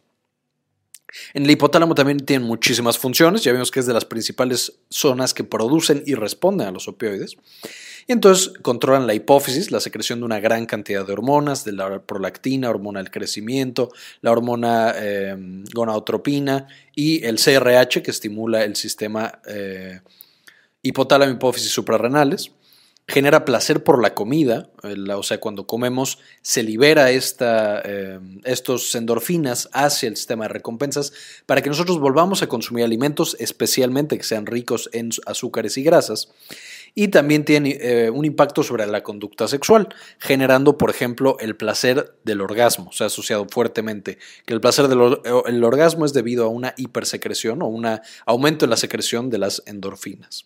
En 1.33 1.45
el 1.45 1.51
hipotálamo 1.51 1.95
también 1.95 2.19
tienen 2.19 2.47
muchísimas 2.47 2.97
funciones, 2.97 3.43
ya 3.43 3.53
vimos 3.53 3.71
que 3.71 3.79
es 3.79 3.85
de 3.85 3.93
las 3.93 4.05
principales 4.05 4.79
zonas 4.89 5.33
que 5.33 5.43
producen 5.43 6.03
y 6.05 6.15
responden 6.15 6.67
a 6.67 6.71
los 6.71 6.87
opioides. 6.87 7.37
Y 8.07 8.13
entonces 8.13 8.53
controlan 8.61 9.05
la 9.05 9.13
hipófisis, 9.13 9.69
la 9.71 9.81
secreción 9.81 10.19
de 10.19 10.25
una 10.25 10.39
gran 10.39 10.65
cantidad 10.65 11.05
de 11.05 11.11
hormonas, 11.11 11.65
de 11.65 11.73
la 11.73 12.01
prolactina, 12.01 12.69
hormona 12.69 12.99
del 12.99 13.11
crecimiento, 13.11 13.89
la 14.21 14.31
hormona 14.31 14.93
eh, 14.95 15.35
gonadotropina 15.73 16.67
y 16.95 17.25
el 17.25 17.35
CRH 17.35 18.01
que 18.01 18.11
estimula 18.11 18.63
el 18.63 18.77
sistema 18.77 19.39
eh, 19.45 19.99
hipotálamo, 20.87 21.33
hipófisis 21.33 21.71
suprarrenales. 21.71 22.51
genera 23.09 23.45
placer 23.45 23.85
por 23.85 24.01
la 24.01 24.13
comida, 24.13 24.69
o 24.83 25.23
sea, 25.23 25.39
cuando 25.39 25.65
comemos 25.65 26.19
se 26.41 26.61
libera 26.61 27.09
esta, 27.09 27.81
eh, 27.85 28.19
estos 28.43 28.93
endorfinas 28.95 29.69
hacia 29.71 30.09
el 30.09 30.17
sistema 30.17 30.43
de 30.43 30.49
recompensas 30.49 31.13
para 31.45 31.61
que 31.61 31.69
nosotros 31.69 31.99
volvamos 31.99 32.43
a 32.43 32.47
consumir 32.47 32.83
alimentos, 32.83 33.37
especialmente 33.39 34.17
que 34.17 34.25
sean 34.25 34.45
ricos 34.45 34.89
en 34.91 35.11
azúcares 35.25 35.77
y 35.77 35.83
grasas. 35.83 36.33
Y 36.95 37.09
también 37.09 37.45
tiene 37.45 37.77
eh, 37.79 38.09
un 38.09 38.25
impacto 38.25 38.63
sobre 38.63 38.87
la 38.87 39.03
conducta 39.03 39.47
sexual, 39.47 39.87
generando, 40.17 40.77
por 40.79 40.89
ejemplo, 40.89 41.37
el 41.39 41.55
placer 41.55 42.15
del 42.25 42.41
orgasmo. 42.41 42.91
Se 42.91 43.03
ha 43.03 43.07
asociado 43.07 43.45
fuertemente 43.49 44.17
que 44.45 44.53
el 44.53 44.59
placer 44.59 44.87
del 44.87 45.19
el 45.45 45.63
orgasmo 45.63 46.05
es 46.05 46.13
debido 46.13 46.45
a 46.45 46.49
una 46.49 46.73
hipersecreción 46.75 47.61
o 47.61 47.67
un 47.67 47.87
aumento 48.25 48.65
en 48.65 48.71
la 48.71 48.77
secreción 48.77 49.29
de 49.29 49.37
las 49.37 49.61
endorfinas. 49.67 50.45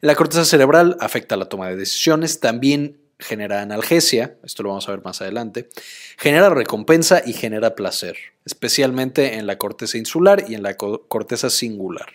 La 0.00 0.14
corteza 0.14 0.46
cerebral 0.46 0.96
afecta 1.00 1.36
la 1.36 1.50
toma 1.50 1.68
de 1.68 1.76
decisiones, 1.76 2.40
también 2.40 3.00
genera 3.18 3.60
analgesia, 3.60 4.38
esto 4.42 4.62
lo 4.62 4.70
vamos 4.70 4.88
a 4.88 4.92
ver 4.92 5.04
más 5.04 5.20
adelante, 5.20 5.68
genera 6.16 6.48
recompensa 6.48 7.22
y 7.24 7.34
genera 7.34 7.74
placer, 7.74 8.16
especialmente 8.46 9.34
en 9.34 9.46
la 9.46 9.58
corteza 9.58 9.98
insular 9.98 10.46
y 10.48 10.54
en 10.54 10.62
la 10.62 10.76
corteza 10.76 11.50
singular. 11.50 12.08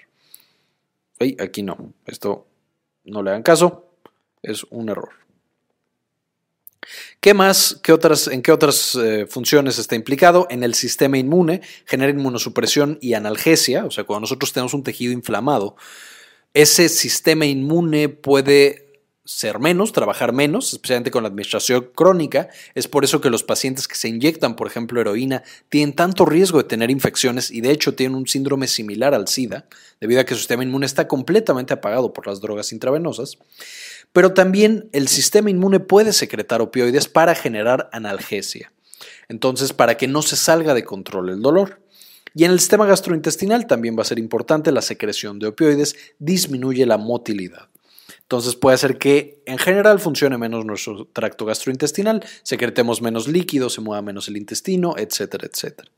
aquí 1.40 1.62
no, 1.62 1.94
esto 2.08 2.48
no 3.04 3.22
le 3.22 3.30
hagan 3.30 3.44
caso, 3.44 3.92
es 4.42 4.64
un 4.72 4.90
error. 4.90 5.10
¿Qué 7.20 7.36
más? 7.36 7.80
¿Qué 7.84 7.94
otras, 7.94 8.28
¿En 8.28 8.42
qué 8.42 8.52
otras 8.52 8.96
eh, 8.96 9.26
funciones 9.28 9.80
está 9.80 9.96
implicado? 9.96 10.48
En 10.50 10.64
el 10.64 10.74
sistema 10.74 11.18
inmune, 11.18 11.62
genera 11.86 12.12
inmunosupresión 12.12 12.98
y 13.02 13.14
analgesia, 13.14 13.86
o 13.86 13.92
sea, 13.92 14.04
cuando 14.06 14.22
nosotros 14.22 14.54
tenemos 14.54 14.74
un 14.74 14.84
tejido 14.84 15.14
inflamado, 15.14 15.76
ese 16.56 16.88
sistema 16.88 17.46
inmune 17.46 18.08
puede 18.08 18.86
ser 19.26 19.60
menos, 19.60 19.92
trabajar 19.92 20.32
menos, 20.32 20.72
especialmente 20.72 21.12
con 21.12 21.24
la 21.24 21.30
administración 21.30 21.90
crónica. 21.94 22.48
Es 22.76 22.88
por 22.88 23.04
eso 23.04 23.20
que 23.20 23.30
los 23.30 23.44
pacientes 23.44 23.90
que 23.90 23.96
se 23.96 24.08
inyectan, 24.08 24.56
por 24.56 24.68
ejemplo, 24.68 25.02
heroína, 25.02 25.44
tienen 25.68 25.94
tanto 25.94 26.26
riesgo 26.26 26.60
de 26.60 26.64
tener 26.64 26.92
infecciones 26.92 27.52
y 27.52 27.60
de 27.60 27.72
hecho 27.72 27.94
tienen 27.94 28.16
un 28.16 28.26
síndrome 28.26 28.68
similar 28.68 29.14
al 29.14 29.28
SIDA, 29.28 29.68
debido 30.00 30.22
a 30.22 30.24
que 30.24 30.34
su 30.34 30.40
sistema 30.40 30.64
inmune 30.64 30.86
está 30.86 31.10
completamente 31.10 31.74
apagado 31.74 32.14
por 32.14 32.26
las 32.26 32.40
drogas 32.40 32.72
intravenosas. 32.72 33.38
Pero 34.14 34.34
también 34.34 34.90
el 34.94 35.10
sistema 35.10 35.50
inmune 35.50 35.82
puede 35.82 36.14
secretar 36.14 36.62
opioides 36.62 37.10
para 37.10 37.36
generar 37.36 37.90
analgesia. 37.92 38.72
Entonces, 39.28 39.74
para 39.74 39.98
que 39.98 40.08
no 40.08 40.22
se 40.22 40.38
salga 40.38 40.74
de 40.74 40.86
control 40.86 41.32
el 41.32 41.42
dolor. 41.42 41.82
Y 42.36 42.44
en 42.44 42.52
el 42.52 42.60
sistema 42.60 42.86
gastrointestinal 42.86 43.66
también 43.66 43.98
va 43.98 44.02
a 44.02 44.06
ser 44.06 44.20
importante 44.20 44.74
la 44.74 44.82
secreción 44.82 45.40
de 45.40 45.48
opioides, 45.48 45.96
disminuye 46.20 46.86
la 46.86 46.98
motilidad. 46.98 47.70
Entonces 48.24 48.56
puede 48.56 48.76
hacer 48.76 48.98
que 48.98 49.42
en 49.46 49.58
general 49.58 50.00
funcione 50.00 50.38
menos 50.38 50.66
nuestro 50.66 51.06
tracto 51.08 51.46
gastrointestinal, 51.46 52.26
secretemos 52.44 53.02
menos 53.02 53.30
líquido, 53.30 53.70
se 53.70 53.80
mueva 53.80 54.02
menos 54.02 54.28
el 54.28 54.36
intestino, 54.36 54.96
etcétera, 54.98 55.48
etcétera. 55.48 55.90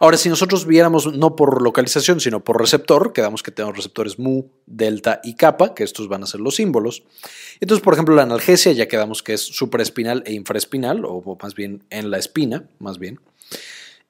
Ahora, 0.00 0.16
si 0.16 0.30
nosotros 0.30 0.64
viéramos 0.64 1.12
no 1.12 1.36
por 1.36 1.60
localización, 1.60 2.20
sino 2.20 2.42
por 2.42 2.58
receptor, 2.58 3.12
quedamos 3.12 3.42
que 3.42 3.50
tenemos 3.50 3.76
receptores 3.76 4.18
mu, 4.18 4.44
delta 4.64 5.20
y 5.22 5.34
kappa, 5.34 5.74
que 5.74 5.84
estos 5.84 6.08
van 6.08 6.22
a 6.22 6.26
ser 6.26 6.40
los 6.40 6.56
símbolos. 6.56 7.02
Entonces, 7.60 7.84
por 7.84 7.92
ejemplo, 7.92 8.14
la 8.14 8.22
analgesia 8.22 8.72
ya 8.72 8.88
quedamos 8.88 9.22
que 9.22 9.34
es 9.34 9.42
supraespinal 9.42 10.22
e 10.24 10.32
infraespinal, 10.32 11.04
o 11.04 11.36
más 11.42 11.54
bien 11.54 11.84
en 11.90 12.10
la 12.10 12.18
espina, 12.18 12.66
más 12.78 12.98
bien 12.98 13.20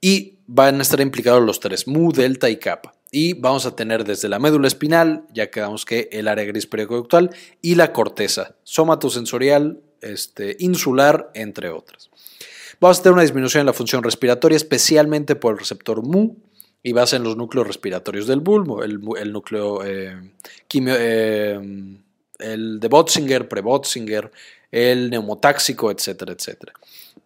y 0.00 0.38
van 0.46 0.78
a 0.78 0.82
estar 0.82 1.00
implicados 1.00 1.42
los 1.42 1.60
tres, 1.60 1.86
mu, 1.86 2.12
delta 2.12 2.48
y 2.50 2.56
kappa. 2.56 2.94
Y 3.10 3.34
vamos 3.34 3.64
a 3.66 3.74
tener 3.74 4.04
desde 4.04 4.28
la 4.28 4.38
médula 4.38 4.68
espinal, 4.68 5.24
ya 5.32 5.50
quedamos 5.50 5.84
que 5.84 6.08
el 6.12 6.28
área 6.28 6.44
gris 6.44 6.66
periconductual, 6.66 7.30
y 7.62 7.74
la 7.74 7.92
corteza, 7.92 8.56
somatosensorial, 8.64 9.80
este, 10.00 10.56
insular, 10.60 11.30
entre 11.34 11.70
otras. 11.70 12.10
Vamos 12.80 13.00
a 13.00 13.02
tener 13.02 13.14
una 13.14 13.22
disminución 13.22 13.60
en 13.60 13.66
la 13.66 13.72
función 13.72 14.02
respiratoria, 14.02 14.56
especialmente 14.56 15.36
por 15.36 15.54
el 15.54 15.58
receptor 15.58 16.02
mu, 16.02 16.36
y 16.82 16.92
va 16.92 17.02
a 17.02 17.06
ser 17.06 17.18
en 17.18 17.24
los 17.24 17.36
núcleos 17.36 17.66
respiratorios 17.66 18.26
del 18.26 18.40
bulbo, 18.40 18.84
el, 18.84 19.00
núcleo 19.32 19.84
eh, 19.84 20.16
eh, 20.72 21.60
el 22.38 22.80
de 22.80 22.88
Botzinger, 22.88 23.48
pre-Botzinger, 23.48 24.30
el 24.70 25.10
neumotáxico, 25.10 25.90
etcétera, 25.90 26.32
etcétera. 26.32 26.72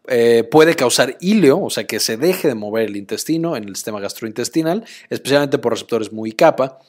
Eh, 0.08 0.44
puede 0.50 0.74
causar 0.74 1.16
ilio, 1.20 1.60
o 1.60 1.70
sea 1.70 1.86
que 1.86 2.00
se 2.00 2.16
deje 2.16 2.48
de 2.48 2.54
mover 2.54 2.88
el 2.88 2.96
intestino 2.96 3.56
en 3.56 3.64
el 3.64 3.76
sistema 3.76 4.00
gastrointestinal, 4.00 4.84
especialmente 5.10 5.58
por 5.58 5.72
receptores 5.72 6.12
muy 6.12 6.32
kappa. 6.32 6.80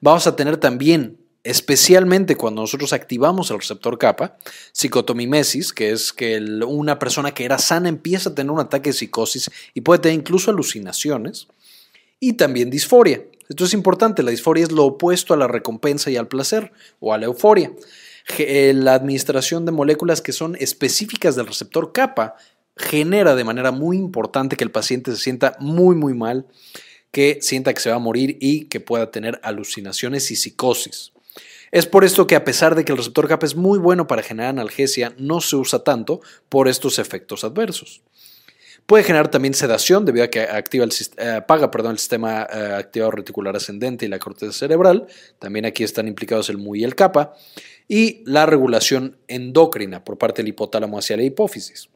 Vamos 0.00 0.26
a 0.26 0.36
tener 0.36 0.58
también, 0.58 1.18
especialmente 1.42 2.36
cuando 2.36 2.60
nosotros 2.60 2.92
activamos 2.92 3.50
el 3.50 3.58
receptor 3.58 3.98
kappa, 3.98 4.36
psicotomimesis, 4.72 5.72
que 5.72 5.90
es 5.90 6.12
que 6.12 6.38
una 6.66 6.98
persona 6.98 7.32
que 7.32 7.44
era 7.44 7.58
sana 7.58 7.88
empieza 7.88 8.30
a 8.30 8.34
tener 8.34 8.52
un 8.52 8.60
ataque 8.60 8.90
de 8.90 8.94
psicosis 8.94 9.50
y 9.74 9.80
puede 9.80 10.00
tener 10.00 10.18
incluso 10.18 10.50
alucinaciones, 10.50 11.48
y 12.20 12.34
también 12.34 12.70
disforia. 12.70 13.24
Esto 13.48 13.64
es 13.64 13.74
importante, 13.74 14.22
la 14.22 14.30
disforia 14.30 14.62
es 14.62 14.70
lo 14.70 14.84
opuesto 14.84 15.34
a 15.34 15.36
la 15.36 15.48
recompensa 15.48 16.08
y 16.08 16.16
al 16.16 16.28
placer, 16.28 16.72
o 17.00 17.12
a 17.12 17.18
la 17.18 17.26
euforia. 17.26 17.72
Eh, 18.38 18.72
la 18.74 18.94
administración 18.94 19.64
de 19.64 19.72
moléculas 19.72 20.20
que 20.20 20.32
son 20.32 20.56
específicas 20.56 21.36
del 21.36 21.46
receptor 21.46 21.92
kappa 21.92 22.36
genera 22.76 23.34
de 23.34 23.44
manera 23.44 23.70
muy 23.70 23.96
importante 23.96 24.56
que 24.56 24.64
el 24.64 24.70
paciente 24.70 25.10
se 25.12 25.18
sienta 25.18 25.56
muy, 25.58 25.96
muy 25.96 26.14
mal, 26.14 26.46
que 27.10 27.38
sienta 27.42 27.74
que 27.74 27.80
se 27.80 27.90
va 27.90 27.96
a 27.96 28.00
morir 28.00 28.38
y 28.40 28.66
que 28.66 28.80
pueda 28.80 29.10
tener 29.10 29.40
alucinaciones 29.42 30.30
y 30.30 30.36
psicosis. 30.36 31.12
Es 31.70 31.86
por 31.86 32.04
esto 32.04 32.26
que 32.26 32.36
a 32.36 32.44
pesar 32.44 32.74
de 32.74 32.84
que 32.84 32.92
el 32.92 32.98
receptor 32.98 33.28
kappa 33.28 33.46
es 33.46 33.56
muy 33.56 33.78
bueno 33.78 34.06
para 34.06 34.22
generar 34.22 34.50
analgesia, 34.50 35.14
no 35.18 35.40
se 35.40 35.56
usa 35.56 35.82
tanto 35.84 36.20
por 36.48 36.68
estos 36.68 36.98
efectos 36.98 37.44
adversos. 37.44 38.02
Puede 38.86 39.04
generar 39.04 39.30
también 39.30 39.54
sedación 39.54 40.04
debido 40.04 40.24
a 40.24 40.28
que 40.28 40.40
activa 40.40 40.84
el, 40.84 40.92
eh, 41.16 41.30
apaga 41.36 41.70
el 41.90 41.98
sistema 41.98 42.46
eh, 42.52 42.74
activado 42.76 43.12
reticular 43.12 43.56
ascendente 43.56 44.04
y 44.04 44.08
la 44.08 44.18
corteza 44.18 44.52
cerebral. 44.52 45.06
También 45.38 45.64
aquí 45.64 45.84
están 45.84 46.08
implicados 46.08 46.48
el 46.50 46.58
MU 46.58 46.74
y 46.74 46.84
el 46.84 46.94
kappa. 46.94 47.34
Y 47.88 48.22
la 48.24 48.46
regulación 48.46 49.18
endocrina 49.28 50.04
por 50.04 50.18
parte 50.18 50.42
del 50.42 50.48
hipotálamo 50.48 50.98
hacia 50.98 51.16
la 51.16 51.24
hipófisis. 51.24 51.88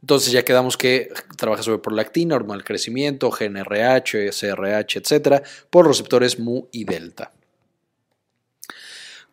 Entonces 0.00 0.32
ya 0.32 0.44
quedamos 0.44 0.76
que 0.76 1.10
trabaja 1.36 1.62
sobre 1.62 1.78
prolactina, 1.78 2.36
hormona 2.36 2.62
crecimiento, 2.62 3.30
GNRH, 3.30 4.32
SRH, 4.32 4.98
etcétera, 4.98 5.42
por 5.70 5.88
receptores 5.88 6.38
MU 6.38 6.68
y 6.70 6.84
delta. 6.84 7.32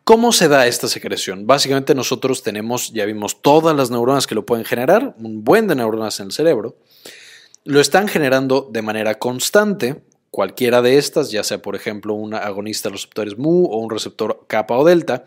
¿Cómo 0.03 0.31
se 0.31 0.47
da 0.47 0.67
esta 0.67 0.87
secreción? 0.87 1.47
Básicamente 1.47 1.95
nosotros 1.95 2.43
tenemos, 2.43 2.93
ya 2.93 3.05
vimos 3.05 3.41
todas 3.41 3.75
las 3.75 3.89
neuronas 3.89 4.27
que 4.27 4.35
lo 4.35 4.45
pueden 4.45 4.65
generar, 4.65 5.15
un 5.17 5.43
buen 5.43 5.67
de 5.67 5.75
neuronas 5.75 6.19
en 6.19 6.27
el 6.27 6.31
cerebro. 6.31 6.77
Lo 7.63 7.79
están 7.79 8.07
generando 8.07 8.69
de 8.71 8.83
manera 8.83 9.17
constante, 9.17 10.03
cualquiera 10.29 10.83
de 10.83 10.99
estas, 10.99 11.31
ya 11.31 11.43
sea 11.43 11.61
por 11.61 11.75
ejemplo 11.75 12.13
una 12.13 12.37
agonista 12.37 12.89
de 12.89 12.93
receptores 12.93 13.37
MU 13.37 13.65
o 13.65 13.77
un 13.77 13.89
receptor 13.89 14.45
kappa 14.47 14.77
o 14.77 14.85
delta, 14.85 15.25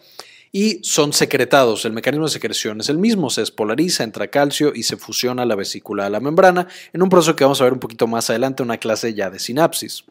y 0.52 0.81
son 0.83 1.12
secretados. 1.12 1.85
El 1.85 1.93
mecanismo 1.93 2.26
de 2.26 2.33
secreción 2.33 2.81
es 2.81 2.88
el 2.88 2.99
mismo, 2.99 3.31
se 3.31 3.43
despolariza, 3.43 4.05
entra 4.05 4.28
calcio 4.28 4.73
y 4.75 4.83
se 4.83 4.97
fusiona 4.97 5.45
la 5.45 5.55
vesícula 5.57 6.07
a 6.07 6.11
la 6.11 6.21
membrana 6.21 6.69
en 6.93 7.02
un 7.02 7.09
proceso 7.09 7.37
que 7.37 7.45
vamos 7.45 7.61
a 7.61 7.64
ver 7.64 7.73
un 7.73 7.81
poquito 7.81 8.07
más 8.07 8.31
adelante, 8.31 8.62
una 8.62 8.78
clase 8.78 9.14
ya 9.14 9.31
de 9.31 9.38
sinapsis. 9.38 10.05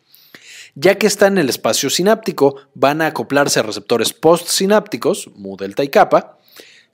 Ya 0.75 0.96
que 0.96 1.08
está 1.08 1.27
en 1.27 1.38
el 1.38 1.50
espacio 1.50 1.89
sináptico, 1.89 2.58
van 2.75 3.01
a 3.01 3.08
acoplarse 3.08 3.60
a 3.60 3.63
receptores 3.63 4.13
postsinápticos, 4.13 5.32
mu, 5.36 5.58
delta 5.58 5.84
y 5.84 5.89
kappa, 5.89 6.38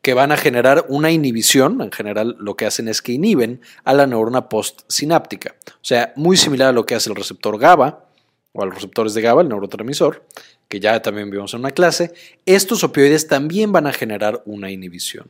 que 0.01 0.13
van 0.13 0.31
a 0.31 0.37
generar 0.37 0.85
una 0.89 1.11
inhibición, 1.11 1.81
en 1.81 1.91
general 1.91 2.35
lo 2.37 2.55
que 2.55 2.65
hacen 2.65 2.89
es 2.89 3.01
que 3.01 3.13
inhiben 3.13 3.61
a 3.85 3.93
la 3.93 4.05
neurona 4.05 4.49
postsináptica. 4.49 5.55
O 5.67 5.85
sea, 5.85 6.11
muy 6.17 6.35
similar 6.35 6.69
a 6.69 6.71
lo 6.73 6.85
que 6.85 6.95
hace 6.95 7.09
el 7.09 7.15
receptor 7.15 7.57
GABA 7.57 8.05
o 8.51 8.61
a 8.61 8.65
los 8.65 8.75
receptores 8.75 9.13
de 9.13 9.21
GABA, 9.21 9.41
el 9.41 9.49
neurotransmisor, 9.49 10.25
que 10.73 10.79
ya 10.79 10.99
también 11.03 11.29
vimos 11.29 11.53
en 11.53 11.59
una 11.59 11.69
clase, 11.69 12.15
estos 12.47 12.83
opioides 12.83 13.27
también 13.27 13.71
van 13.71 13.85
a 13.85 13.93
generar 13.93 14.41
una 14.47 14.71
inhibición. 14.71 15.29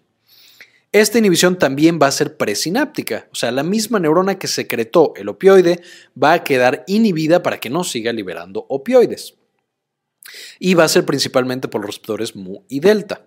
Esta 0.94 1.20
inhibición 1.20 1.60
también 1.60 2.00
va 2.02 2.08
a 2.08 2.12
ser 2.12 2.38
presináptica, 2.38 3.28
o 3.30 3.36
sea, 3.36 3.52
la 3.52 3.64
misma 3.64 4.00
neurona 4.00 4.40
que 4.40 4.48
secretó 4.48 5.12
el 5.18 5.28
opioide 5.28 5.82
va 6.16 6.32
a 6.32 6.44
quedar 6.46 6.86
inhibida 6.88 7.44
para 7.44 7.60
que 7.60 7.70
no 7.70 7.84
siga 7.84 8.14
liberando 8.14 8.66
opioides. 8.70 9.34
Y 10.60 10.76
va 10.76 10.86
a 10.86 10.88
ser 10.88 11.04
principalmente 11.04 11.68
por 11.68 11.82
los 11.82 11.88
receptores 11.88 12.38
mu 12.38 12.62
y 12.70 12.80
delta. 12.80 13.26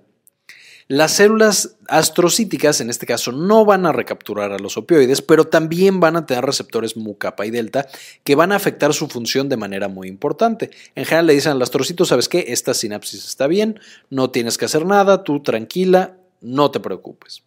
Las 0.88 1.16
células 1.16 1.76
astrocíticas, 1.88 2.80
en 2.80 2.90
este 2.90 3.06
caso, 3.06 3.32
no 3.32 3.64
van 3.64 3.86
a 3.86 3.92
recapturar 3.92 4.52
a 4.52 4.58
los 4.60 4.76
opioides, 4.76 5.20
pero 5.20 5.48
también 5.48 5.98
van 5.98 6.14
a 6.14 6.26
tener 6.26 6.44
receptores 6.44 6.96
mu, 6.96 7.18
kappa 7.18 7.44
y 7.44 7.50
delta 7.50 7.88
que 8.22 8.36
van 8.36 8.52
a 8.52 8.56
afectar 8.56 8.94
su 8.94 9.08
función 9.08 9.48
de 9.48 9.56
manera 9.56 9.88
muy 9.88 10.06
importante. 10.06 10.70
En 10.94 11.04
general 11.04 11.26
le 11.26 11.34
dicen 11.34 11.52
al 11.52 11.62
astrocito, 11.62 12.04
¿sabes 12.04 12.28
qué? 12.28 12.44
Esta 12.48 12.72
sinapsis 12.72 13.24
está 13.24 13.48
bien, 13.48 13.80
no 14.10 14.30
tienes 14.30 14.58
que 14.58 14.66
hacer 14.66 14.86
nada, 14.86 15.24
tú 15.24 15.42
tranquila, 15.42 16.18
no 16.40 16.70
te 16.70 16.78
preocupes. 16.78 17.42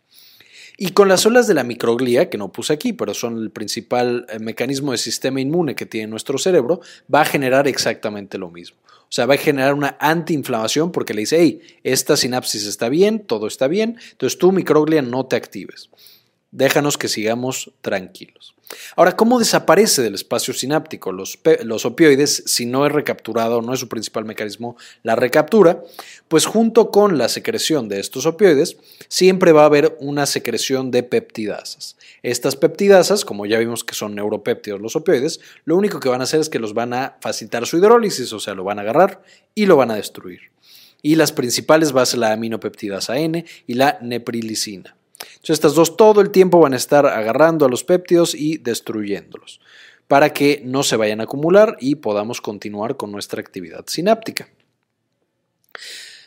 Y 0.77 0.91
con 0.91 1.07
las 1.07 1.21
células 1.21 1.47
de 1.47 1.53
la 1.53 1.63
microglía, 1.63 2.29
que 2.29 2.37
no 2.37 2.51
puse 2.51 2.73
aquí, 2.73 2.91
pero 2.91 3.13
son 3.13 3.37
el 3.37 3.51
principal 3.51 4.25
eh, 4.27 4.39
mecanismo 4.39 4.91
de 4.91 4.97
sistema 4.97 5.39
inmune 5.39 5.75
que 5.75 5.85
tiene 5.85 6.07
nuestro 6.07 6.37
cerebro, 6.37 6.81
va 7.13 7.21
a 7.21 7.25
generar 7.25 7.69
exactamente 7.69 8.37
lo 8.37 8.49
mismo. 8.49 8.77
O 9.09 9.11
sea, 9.11 9.25
va 9.25 9.33
a 9.33 9.37
generar 9.37 9.73
una 9.73 9.97
antiinflamación 9.99 10.91
porque 10.91 11.15
le 11.15 11.21
dice, 11.21 11.39
hey, 11.39 11.61
esta 11.83 12.15
sinapsis 12.15 12.67
está 12.67 12.89
bien, 12.89 13.19
todo 13.25 13.47
está 13.47 13.67
bien, 13.67 13.97
entonces 14.11 14.37
tú, 14.37 14.51
microglia, 14.51 15.01
no 15.01 15.25
te 15.25 15.35
actives. 15.35 15.89
Déjanos 16.51 16.97
que 16.97 17.07
sigamos 17.07 17.71
tranquilos. 17.81 18.55
Ahora, 18.95 19.15
¿cómo 19.15 19.39
desaparece 19.39 20.01
del 20.01 20.13
espacio 20.15 20.53
sináptico 20.53 21.11
los, 21.11 21.39
opioides 21.85 22.43
si 22.45 22.65
no 22.65 22.85
es 22.85 22.91
recapturado, 22.91 23.61
no 23.61 23.73
es 23.73 23.79
su 23.79 23.87
principal 23.87 24.25
mecanismo 24.25 24.77
la 25.01 25.15
recaptura? 25.15 25.83
Pues 26.27 26.45
junto 26.45 26.91
con 26.91 27.17
la 27.17 27.29
secreción 27.29 27.89
de 27.89 27.99
estos 27.99 28.25
opioides, 28.25 28.77
siempre 29.07 29.53
va 29.53 29.63
a 29.63 29.65
haber 29.65 29.97
una 29.99 30.25
secreción 30.25 30.91
de 30.91 31.01
peptidasas. 31.03 31.97
Estas 32.21 32.55
peptidasas, 32.55 33.25
como 33.25 33.45
ya 33.45 33.57
vimos 33.57 33.83
que 33.83 33.95
son 33.95 34.13
neuropéptidos 34.13 34.81
los 34.81 34.95
opioides, 34.95 35.39
lo 35.65 35.75
único 35.75 35.99
que 35.99 36.09
van 36.09 36.21
a 36.21 36.25
hacer 36.25 36.39
es 36.39 36.49
que 36.49 36.59
los 36.59 36.73
van 36.73 36.93
a 36.93 37.17
facilitar 37.21 37.65
su 37.65 37.77
hidrólisis, 37.77 38.31
o 38.33 38.39
sea, 38.39 38.53
lo 38.53 38.63
van 38.63 38.77
a 38.77 38.83
agarrar 38.83 39.23
y 39.55 39.65
lo 39.65 39.77
van 39.77 39.91
a 39.91 39.95
destruir. 39.95 40.51
Y 41.01 41.15
las 41.15 41.31
principales 41.31 41.95
va 41.95 42.01
a 42.01 42.05
ser 42.05 42.19
la 42.19 42.33
aminopeptidasa 42.33 43.17
N 43.17 43.45
y 43.65 43.73
la 43.73 43.97
neprilicina. 44.01 44.98
Estas 45.43 45.73
dos 45.73 45.97
todo 45.97 46.21
el 46.21 46.29
tiempo 46.29 46.59
van 46.59 46.73
a 46.73 46.77
estar 46.77 47.05
agarrando 47.05 47.65
a 47.65 47.69
los 47.69 47.83
péptidos 47.83 48.35
y 48.35 48.57
destruyéndolos 48.57 49.59
para 50.07 50.33
que 50.33 50.61
no 50.65 50.83
se 50.83 50.95
vayan 50.95 51.21
a 51.21 51.25
acumular 51.25 51.77
y 51.79 51.95
podamos 51.95 52.41
continuar 52.41 52.97
con 52.97 53.11
nuestra 53.11 53.41
actividad 53.41 53.85
sináptica. 53.87 54.49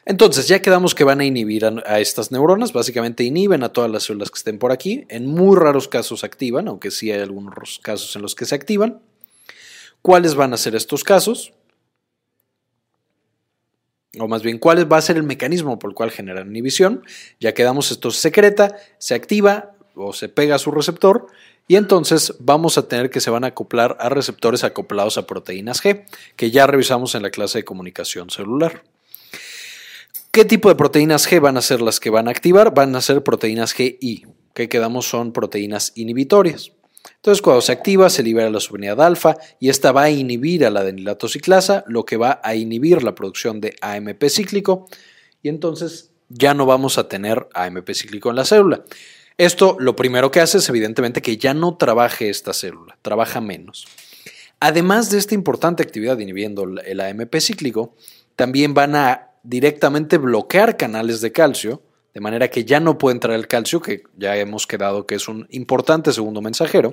Entonces, 0.05 0.49
ya 0.49 0.63
quedamos 0.63 0.95
que 0.95 1.05
van 1.05 1.21
a 1.21 1.25
inhibir 1.25 1.65
a, 1.65 2.01
estas 2.01 2.33
neuronas, 2.33 2.73
básicamente 2.73 3.25
inhiben 3.25 3.63
a 3.63 3.73
todas 3.73 3.91
las 3.91 4.05
células 4.05 4.31
que 4.31 4.39
estén 4.39 4.59
por 4.59 4.73
aquí, 4.73 5.05
en 5.09 5.27
muy 5.27 5.57
raros 5.57 5.89
casos 5.89 6.25
activan, 6.25 6.69
aunque 6.69 6.91
sí 6.91 7.11
hay 7.11 7.21
algunos 7.21 7.81
casos 7.81 8.15
en 8.17 8.23
los 8.23 8.35
que 8.35 8.45
se 8.45 8.55
activan. 8.55 9.01
¿Cuáles 10.01 10.35
van 10.35 10.55
a 10.55 10.57
ser 10.57 10.75
estos 10.75 11.05
casos? 11.05 11.53
O 14.19 14.29
más 14.29 14.43
bien 14.43 14.59
cuál 14.59 14.91
va 14.91 14.99
a 14.99 15.03
ser 15.03 15.17
el 15.17 15.23
mecanismo 15.23 15.79
por 15.79 15.91
el 15.91 15.95
cual 15.95 16.11
generan 16.11 16.49
inhibición. 16.49 17.03
Ya 17.41 17.55
quedamos, 17.55 17.91
esto 17.91 18.11
se 18.11 18.21
secreta, 18.21 18.77
se 18.99 19.15
activa 19.15 19.75
o 19.95 20.13
se 20.13 20.29
pega 20.29 20.57
a 20.57 20.59
su 20.59 20.71
receptor 20.71 21.27
y 21.69 21.77
entonces 21.77 22.35
vamos 22.39 22.77
a 22.77 22.89
tener 22.89 23.11
que 23.11 23.21
se 23.21 23.31
van 23.31 23.45
a 23.45 23.49
acoplar 23.49 23.97
a 24.01 24.09
receptores 24.09 24.65
acoplados 24.65 25.17
a 25.17 25.27
proteínas 25.27 25.83
G, 25.83 26.05
que 26.37 26.51
ya 26.51 26.67
revisamos 26.67 27.15
en 27.15 27.23
la 27.23 27.31
clase 27.31 27.59
de 27.59 27.65
comunicación 27.65 28.31
celular. 28.31 28.83
¿Qué 30.31 30.45
tipo 30.45 30.69
de 30.69 30.75
proteínas 30.75 31.31
G 31.31 31.41
van 31.41 31.57
a 31.57 31.63
ser 31.63 31.81
las 31.81 32.01
que 32.01 32.11
van 32.11 32.29
a 32.29 32.31
activar? 32.31 32.75
Van 32.75 32.97
a 32.97 33.01
ser 33.01 33.23
proteínas 33.23 33.75
GI, 33.75 34.27
que 34.55 34.69
quedamos 34.69 35.07
son 35.07 35.33
proteínas 35.33 35.93
inhibitorias. 35.95 36.73
Entonces, 37.17 37.43
cuando 37.43 37.61
se 37.63 37.73
activa, 37.73 38.11
se 38.11 38.23
libera 38.23 38.51
la 38.51 38.61
subunidad 38.61 39.01
alfa 39.01 39.37
y 39.59 39.69
esta 39.69 39.93
va 39.93 40.05
a 40.05 40.11
inhibir 40.11 40.65
a 40.65 40.71
la 40.71 40.81
adenilatociclasa, 40.81 41.85
lo 41.87 42.05
que 42.05 42.17
va 42.17 42.41
a 42.43 42.55
inhibir 42.55 43.03
la 43.03 43.15
producción 43.15 43.61
de 43.61 43.77
AMP 43.81 44.25
cíclico 44.29 44.87
y 45.43 45.49
entonces 45.49 46.11
ya 46.29 46.55
no 46.55 46.67
vamos 46.67 46.99
a 46.99 47.09
tener 47.09 47.49
AMP 47.55 47.91
cíclico 47.93 48.31
en 48.31 48.37
la 48.37 48.45
célula. 48.45 48.85
Esto 49.39 49.77
lo 49.79 49.97
primero 49.97 50.31
que 50.31 50.41
hace 50.41 50.59
es 50.59 50.69
evidentemente 50.69 51.23
que 51.23 51.37
ya 51.37 51.55
no 51.55 51.77
trabaje 51.77 52.29
esta 52.29 52.53
célula, 52.53 52.99
trabaja 53.03 53.41
menos. 53.41 53.87
Además 54.61 55.11
de 55.11 55.19
esta 55.19 55.35
importante 55.35 55.83
actividad 55.83 56.19
inhibiendo 56.19 56.65
el 56.65 57.01
AMP 57.01 57.35
cíclico, 57.41 57.97
también 58.37 58.75
van 58.75 58.95
a 58.95 59.31
directamente 59.43 60.19
bloquear 60.19 60.77
canales 60.77 61.21
de 61.21 61.33
calcio 61.33 61.83
de 62.15 62.21
manera 62.21 62.49
que 62.49 62.65
ya 62.65 62.81
no 62.81 62.99
puede 62.99 63.15
entrar 63.15 63.35
el 63.35 63.49
calcio, 63.49 63.81
que 63.81 64.03
ya 64.17 64.37
hemos 64.37 64.67
quedado 64.67 65.07
que 65.07 65.15
es 65.15 65.29
un 65.29 65.47
importante 65.51 66.13
segundo 66.13 66.43
mensajero. 66.43 66.93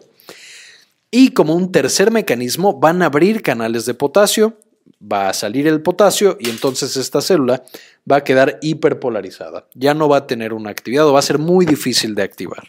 Y 1.12 1.30
como 1.30 1.56
un 1.56 1.72
tercer 1.72 2.12
mecanismo, 2.12 2.80
van 2.80 3.02
a 3.02 3.08
abrir 3.08 3.42
canales 3.42 3.86
de 3.86 3.96
potasio, 3.96 4.60
va 5.02 5.30
a 5.30 5.34
salir 5.34 5.68
el 5.68 5.82
potasio 5.82 6.38
y 6.40 6.50
entonces 6.50 6.96
esta 6.98 7.22
célula 7.22 7.64
va 8.10 8.18
a 8.18 8.24
quedar 8.24 8.60
hiperpolarizada. 8.62 9.68
Ya 9.74 9.94
no 9.94 10.08
va 10.08 10.18
a 10.18 10.28
tener 10.28 10.54
una 10.54 10.70
actividad 10.70 11.08
o 11.08 11.14
va 11.14 11.20
a 11.20 11.24
ser 11.24 11.40
muy 11.40 11.66
difícil 11.66 12.16
de 12.16 12.24
activar. 12.24 12.64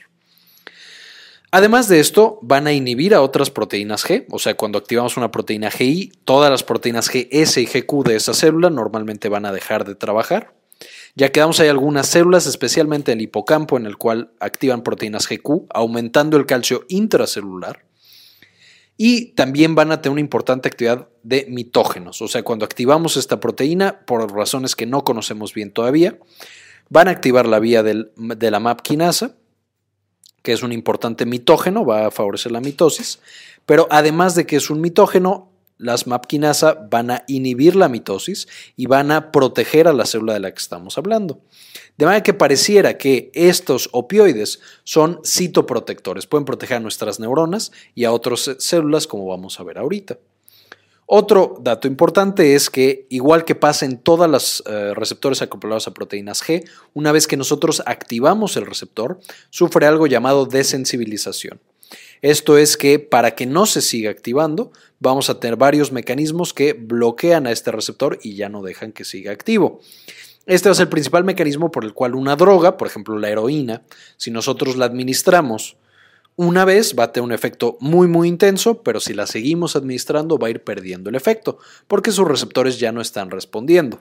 Además 1.52 1.88
de 1.88 1.98
esto, 1.98 2.38
van 2.42 2.68
a 2.68 2.72
inhibir 2.72 3.12
a 3.12 3.22
otras 3.22 3.50
proteínas 3.50 4.06
G, 4.06 4.24
o 4.30 4.38
sea, 4.38 4.54
cuando 4.54 4.78
activamos 4.78 5.16
una 5.16 5.32
proteína 5.32 5.70
GI, 5.70 6.12
todas 6.24 6.48
las 6.48 6.62
proteínas 6.62 7.10
GS 7.10 7.60
y 7.60 7.66
GQ 7.66 8.04
de 8.04 8.16
esa 8.16 8.34
célula 8.34 8.70
normalmente 8.70 9.28
van 9.28 9.44
a 9.44 9.52
dejar 9.52 9.84
de 9.84 9.96
trabajar. 9.96 10.54
Ya 11.14 11.32
quedamos 11.32 11.60
hay 11.60 11.68
algunas 11.68 12.06
células, 12.06 12.46
especialmente 12.46 13.12
el 13.12 13.20
hipocampo, 13.20 13.76
en 13.76 13.86
el 13.86 13.96
cual 13.96 14.32
activan 14.40 14.82
proteínas 14.82 15.28
GQ, 15.28 15.66
aumentando 15.70 16.36
el 16.36 16.46
calcio 16.46 16.84
intracelular. 16.88 17.84
Y 18.96 19.32
también 19.32 19.74
van 19.74 19.92
a 19.92 20.02
tener 20.02 20.12
una 20.12 20.20
importante 20.20 20.68
actividad 20.68 21.08
de 21.22 21.46
mitógenos, 21.48 22.20
o 22.20 22.28
sea, 22.28 22.42
cuando 22.42 22.64
activamos 22.64 23.16
esta 23.16 23.40
proteína, 23.40 24.00
por 24.06 24.30
razones 24.32 24.76
que 24.76 24.86
no 24.86 25.04
conocemos 25.04 25.54
bien 25.54 25.70
todavía, 25.70 26.18
van 26.90 27.08
a 27.08 27.12
activar 27.12 27.46
la 27.46 27.60
vía 27.60 27.82
de 27.82 28.50
la 28.50 28.60
MAP 28.60 28.82
quinasa, 28.82 29.36
que 30.42 30.52
es 30.52 30.62
un 30.62 30.72
importante 30.72 31.26
mitógeno, 31.26 31.84
va 31.84 32.06
a 32.06 32.10
favorecer 32.10 32.52
la 32.52 32.60
mitosis, 32.60 33.20
pero 33.66 33.86
además 33.90 34.34
de 34.34 34.46
que 34.46 34.56
es 34.56 34.70
un 34.70 34.80
mitógeno, 34.80 35.50
las 35.80 36.06
MAPkinasa 36.06 36.86
van 36.90 37.10
a 37.10 37.24
inhibir 37.26 37.74
la 37.74 37.88
mitosis 37.88 38.46
y 38.76 38.86
van 38.86 39.10
a 39.10 39.32
proteger 39.32 39.88
a 39.88 39.92
la 39.92 40.04
célula 40.04 40.34
de 40.34 40.40
la 40.40 40.52
que 40.52 40.58
estamos 40.58 40.98
hablando. 40.98 41.40
De 41.96 42.04
manera 42.04 42.22
que 42.22 42.34
pareciera 42.34 42.98
que 42.98 43.30
estos 43.34 43.88
opioides 43.92 44.60
son 44.84 45.20
citoprotectores, 45.24 46.26
pueden 46.26 46.44
proteger 46.44 46.76
a 46.76 46.80
nuestras 46.80 47.18
neuronas 47.18 47.72
y 47.94 48.04
a 48.04 48.12
otras 48.12 48.56
células 48.58 49.06
como 49.06 49.26
vamos 49.26 49.58
a 49.58 49.64
ver 49.64 49.78
ahorita. 49.78 50.18
Otro 51.12 51.56
dato 51.60 51.88
importante 51.88 52.54
es 52.54 52.70
que, 52.70 53.06
igual 53.08 53.44
que 53.44 53.56
pasa 53.56 53.84
en 53.84 53.98
todos 53.98 54.30
los 54.30 54.62
eh, 54.66 54.94
receptores 54.94 55.42
acoplados 55.42 55.88
a 55.88 55.94
proteínas 55.94 56.40
G, 56.40 56.64
una 56.94 57.10
vez 57.10 57.26
que 57.26 57.36
nosotros 57.36 57.82
activamos 57.84 58.56
el 58.56 58.64
receptor, 58.64 59.18
sufre 59.50 59.86
algo 59.86 60.06
llamado 60.06 60.46
desensibilización. 60.46 61.58
Esto 62.22 62.58
es 62.58 62.76
que 62.76 62.98
para 62.98 63.34
que 63.34 63.46
no 63.46 63.66
se 63.66 63.80
siga 63.80 64.10
activando, 64.10 64.72
vamos 64.98 65.30
a 65.30 65.40
tener 65.40 65.56
varios 65.56 65.90
mecanismos 65.92 66.52
que 66.52 66.74
bloquean 66.74 67.46
a 67.46 67.52
este 67.52 67.72
receptor 67.72 68.18
y 68.22 68.34
ya 68.34 68.48
no 68.48 68.62
dejan 68.62 68.92
que 68.92 69.04
siga 69.04 69.32
activo. 69.32 69.80
Este 70.46 70.70
es 70.70 70.80
el 70.80 70.88
principal 70.88 71.24
mecanismo 71.24 71.70
por 71.70 71.84
el 71.84 71.94
cual 71.94 72.14
una 72.14 72.36
droga, 72.36 72.76
por 72.76 72.88
ejemplo 72.88 73.18
la 73.18 73.30
heroína, 73.30 73.82
si 74.16 74.30
nosotros 74.30 74.76
la 74.76 74.86
administramos 74.86 75.76
una 76.36 76.64
vez 76.64 76.94
va 76.98 77.04
a 77.04 77.12
tener 77.12 77.26
un 77.26 77.32
efecto 77.32 77.76
muy 77.80 78.06
muy 78.06 78.26
intenso, 78.26 78.82
pero 78.82 78.98
si 78.98 79.12
la 79.12 79.26
seguimos 79.26 79.76
administrando 79.76 80.38
va 80.38 80.46
a 80.46 80.50
ir 80.50 80.64
perdiendo 80.64 81.10
el 81.10 81.16
efecto, 81.16 81.58
porque 81.86 82.12
sus 82.12 82.26
receptores 82.26 82.78
ya 82.78 82.92
no 82.92 83.02
están 83.02 83.30
respondiendo. 83.30 84.00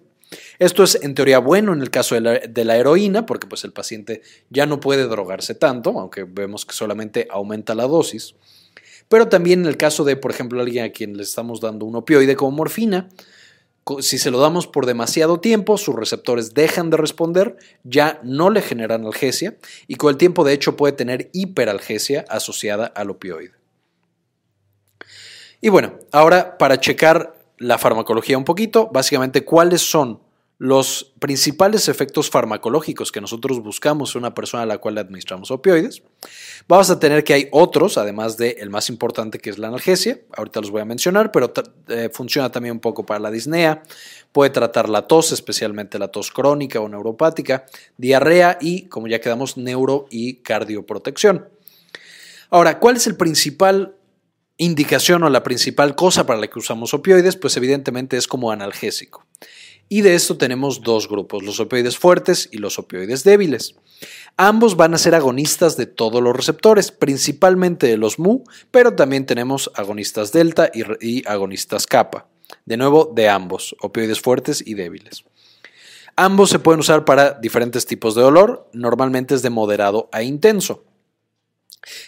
Esto 0.60 0.84
es 0.84 1.00
en 1.02 1.16
teoría 1.16 1.40
bueno 1.40 1.74
en 1.74 1.82
el 1.82 1.90
caso 1.90 2.16
de 2.16 2.66
la, 2.66 2.78
heroína, 2.78 3.26
porque 3.26 3.48
pues 3.48 3.64
el 3.64 3.74
paciente 3.74 4.22
ya 4.50 4.66
no 4.66 4.80
puede 4.80 5.04
drogarse 5.04 5.56
tanto, 5.56 6.00
aunque 6.00 6.24
vemos 6.24 6.66
que 6.66 6.74
solamente 6.74 7.28
aumenta 7.32 7.76
la 7.76 7.88
dosis. 7.88 8.36
Pero 9.08 9.28
también 9.28 9.62
en 9.62 9.66
el 9.66 9.78
caso 9.78 10.04
de, 10.04 10.16
por 10.16 10.32
ejemplo, 10.32 10.62
alguien 10.62 10.86
a 10.86 10.92
quien 10.92 11.18
le 11.18 11.24
estamos 11.24 11.62
dando 11.62 11.86
un 11.86 11.96
opioide 11.96 12.36
como 12.36 12.52
morfina, 12.52 13.10
si 14.02 14.20
se 14.20 14.30
lo 14.30 14.40
damos 14.40 14.68
por 14.68 14.86
demasiado 14.86 15.40
tiempo, 15.40 15.78
sus 15.78 15.96
receptores 15.96 16.54
dejan 16.54 16.92
de 16.92 16.98
responder, 16.98 17.58
ya 17.84 18.20
no 18.24 18.52
le 18.52 18.62
generan 18.62 19.02
analgesia 19.02 19.58
y 19.88 19.96
con 19.96 20.12
el 20.12 20.18
tiempo 20.18 20.44
de 20.44 20.54
hecho 20.54 20.78
puede 20.78 20.94
tener 20.94 21.30
hiperalgesia 21.34 22.24
asociada 22.30 22.86
al 22.86 23.10
opioide. 23.10 23.54
Y 25.62 25.70
bueno, 25.70 25.98
ahora 26.12 26.58
para 26.58 26.80
checar 26.80 27.39
la 27.60 27.78
farmacología 27.78 28.38
un 28.38 28.46
poquito, 28.46 28.90
básicamente 28.92 29.46
cuáles 29.46 29.82
son 29.82 30.20
los 30.60 31.14
principales 31.20 31.88
efectos 31.88 32.30
farmacológicos 32.30 33.14
que 33.14 33.22
nosotros 33.22 33.64
buscamos 33.64 34.14
en 34.14 34.20
una 34.20 34.34
persona 34.34 34.64
a 34.64 34.66
la 34.66 34.78
cual 34.78 34.96
le 34.96 35.02
administramos 35.02 35.52
opioides. 35.52 36.04
Vamos 36.68 36.90
a 36.90 37.00
tener 37.00 37.24
que 37.24 37.34
hay 37.34 37.48
otros, 37.52 37.98
además 37.98 38.36
del 38.36 38.56
el 38.58 38.70
más 38.70 38.90
importante 38.90 39.40
que 39.40 39.50
es 39.50 39.58
la 39.58 39.70
analgesia, 39.70 40.20
ahorita 40.36 40.60
los 40.60 40.70
voy 40.70 40.82
a 40.82 40.86
mencionar, 40.86 41.32
pero 41.32 41.54
eh, 41.88 42.10
funciona 42.14 42.52
también 42.52 42.74
un 42.74 42.82
poco 42.82 43.06
para 43.06 43.22
la 43.22 43.32
disnea, 43.32 43.84
puede 44.34 44.50
tratar 44.50 44.90
la 44.90 45.08
tos, 45.08 45.32
especialmente 45.32 45.98
la 45.98 46.10
tos 46.10 46.30
crónica 46.30 46.82
o 46.82 46.90
neuropática, 46.90 47.66
diarrea 47.96 48.58
y, 48.60 48.90
como 48.90 49.08
ya 49.08 49.22
quedamos, 49.22 49.56
neuro 49.56 50.08
y 50.10 50.36
cardioprotección. 50.42 51.48
Ahora, 52.50 52.80
¿cuál 52.80 52.98
es 52.98 53.08
el 53.08 53.16
principal 53.16 53.96
indicación 54.60 55.24
o 55.24 55.30
la 55.30 55.42
principal 55.42 55.96
cosa 55.96 56.26
para 56.26 56.40
la 56.40 56.48
que 56.48 56.60
usamos 56.60 56.94
opioides, 56.94 57.38
pues 57.38 57.56
evidentemente 57.58 58.18
es 58.18 58.28
como 58.28 58.52
analgésico. 58.52 59.26
Y 59.88 60.02
de 60.02 60.14
esto 60.14 60.38
tenemos 60.38 60.82
dos 60.82 61.10
grupos, 61.10 61.44
los 61.44 61.60
opioides 61.60 61.98
fuertes 61.98 62.50
y 62.52 62.58
los 62.58 62.78
opioides 62.78 63.24
débiles. 63.24 63.76
Ambos 64.38 64.76
van 64.76 64.94
a 64.94 65.00
ser 65.00 65.16
agonistas 65.16 65.78
de 65.78 65.88
todos 65.88 66.22
los 66.22 66.36
receptores, 66.36 66.92
principalmente 66.92 67.88
de 67.88 67.98
los 67.98 68.20
MU, 68.20 68.44
pero 68.70 68.94
también 68.96 69.26
tenemos 69.26 69.72
agonistas 69.76 70.32
delta 70.32 70.70
y, 71.02 71.28
agonistas 71.28 71.88
kappa. 71.88 72.28
De 72.66 72.78
nuevo, 72.78 73.12
de 73.16 73.30
ambos, 73.30 73.76
opioides 73.82 74.20
fuertes 74.20 74.62
y 74.66 74.74
débiles. 74.74 75.24
Ambos 76.18 76.50
se 76.50 76.60
pueden 76.60 76.82
usar 76.82 77.06
para 77.06 77.32
diferentes 77.32 77.86
tipos 77.86 78.14
de 78.14 78.22
dolor, 78.22 78.70
normalmente 78.74 79.36
es 79.36 79.42
de 79.42 79.50
moderado 79.50 80.10
a 80.12 80.22
intenso 80.22 80.84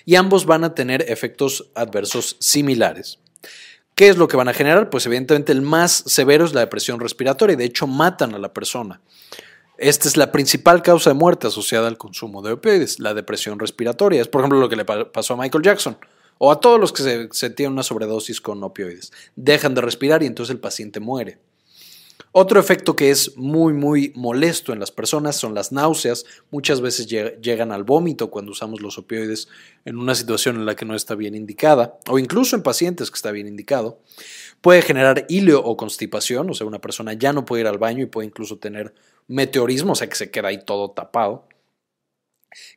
y 0.05 0.15
ambos 0.15 0.45
van 0.45 0.63
a 0.63 0.75
tener 0.75 1.05
efectos 1.07 1.69
adversos 1.75 2.37
similares. 2.39 3.19
¿Qué 3.95 4.07
es 4.07 4.17
lo 4.17 4.27
que 4.27 4.37
van 4.37 4.47
a 4.47 4.53
generar? 4.53 4.89
Pues 4.89 5.05
evidentemente 5.05 5.51
el 5.51 5.61
más 5.61 6.03
severo 6.07 6.45
es 6.45 6.53
la 6.53 6.61
depresión 6.61 6.99
respiratoria 6.99 7.53
y 7.53 7.57
de 7.57 7.65
hecho 7.65 7.87
matan 7.87 8.33
a 8.33 8.39
la 8.39 8.53
persona. 8.53 9.01
Esta 9.77 10.07
es 10.07 10.15
la 10.15 10.31
principal 10.31 10.81
causa 10.81 11.09
de 11.09 11.15
muerte 11.15 11.47
asociada 11.47 11.87
al 11.87 11.97
consumo 11.97 12.41
de 12.41 12.53
opioides, 12.53 12.99
la 12.99 13.13
depresión 13.13 13.59
respiratoria. 13.59 14.21
Es 14.21 14.27
por 14.27 14.41
ejemplo 14.41 14.59
lo 14.59 14.69
que 14.69 14.75
le 14.75 14.85
pasó 14.85 15.33
a 15.33 15.37
Michael 15.37 15.63
Jackson 15.63 15.97
o 16.37 16.51
a 16.51 16.59
todos 16.59 16.79
los 16.79 16.93
que 16.93 17.03
se, 17.03 17.29
se 17.31 17.67
una 17.67 17.83
sobredosis 17.83 18.41
con 18.41 18.63
opioides. 18.63 19.11
Dejan 19.35 19.75
de 19.75 19.81
respirar 19.81 20.23
y 20.23 20.27
entonces 20.27 20.53
el 20.53 20.59
paciente 20.59 20.99
muere. 20.99 21.39
Otro 22.31 22.59
efecto 22.59 22.95
que 22.95 23.09
es 23.09 23.37
muy, 23.37 23.73
muy 23.73 24.13
molesto 24.15 24.73
en 24.73 24.79
las 24.79 24.91
personas 24.91 25.35
son 25.35 25.53
las 25.53 25.71
náuseas. 25.71 26.25
Muchas 26.49 26.81
veces 26.81 27.07
llegan 27.07 27.71
al 27.71 27.83
vómito 27.83 28.29
cuando 28.29 28.51
usamos 28.51 28.81
los 28.81 28.97
opioides 28.97 29.47
en 29.85 29.97
una 29.97 30.15
situación 30.15 30.55
en 30.55 30.65
la 30.65 30.75
que 30.75 30.85
no 30.85 30.95
está 30.95 31.15
bien 31.15 31.35
indicada, 31.35 31.97
o 32.07 32.19
incluso 32.19 32.55
en 32.55 32.63
pacientes 32.63 33.11
que 33.11 33.15
está 33.15 33.31
bien 33.31 33.47
indicado. 33.47 33.99
Puede 34.61 34.81
generar 34.81 35.25
hilio 35.27 35.63
o 35.63 35.75
constipación, 35.75 36.49
o 36.49 36.53
sea, 36.53 36.67
una 36.67 36.79
persona 36.79 37.13
ya 37.13 37.33
no 37.33 37.45
puede 37.45 37.61
ir 37.61 37.67
al 37.67 37.79
baño 37.79 38.03
y 38.03 38.07
puede 38.07 38.27
incluso 38.27 38.57
tener 38.57 38.93
meteorismo, 39.27 39.93
o 39.93 39.95
sea, 39.95 40.07
que 40.07 40.15
se 40.15 40.29
queda 40.29 40.49
ahí 40.49 40.63
todo 40.63 40.91
tapado. 40.91 41.47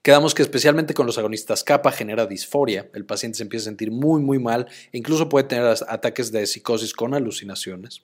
Quedamos 0.02 0.34
que 0.34 0.42
especialmente 0.42 0.94
con 0.94 1.06
los 1.06 1.18
agonistas 1.18 1.64
kappa 1.64 1.92
genera 1.92 2.26
disforia, 2.26 2.88
el 2.94 3.04
paciente 3.04 3.38
se 3.38 3.42
empieza 3.42 3.64
a 3.64 3.70
sentir 3.70 3.90
muy 3.90 4.20
muy 4.20 4.38
mal 4.38 4.66
e 4.92 4.98
incluso 4.98 5.28
puede 5.28 5.48
tener 5.48 5.76
ataques 5.88 6.30
de 6.32 6.46
psicosis 6.46 6.92
con 6.92 7.14
alucinaciones 7.14 8.02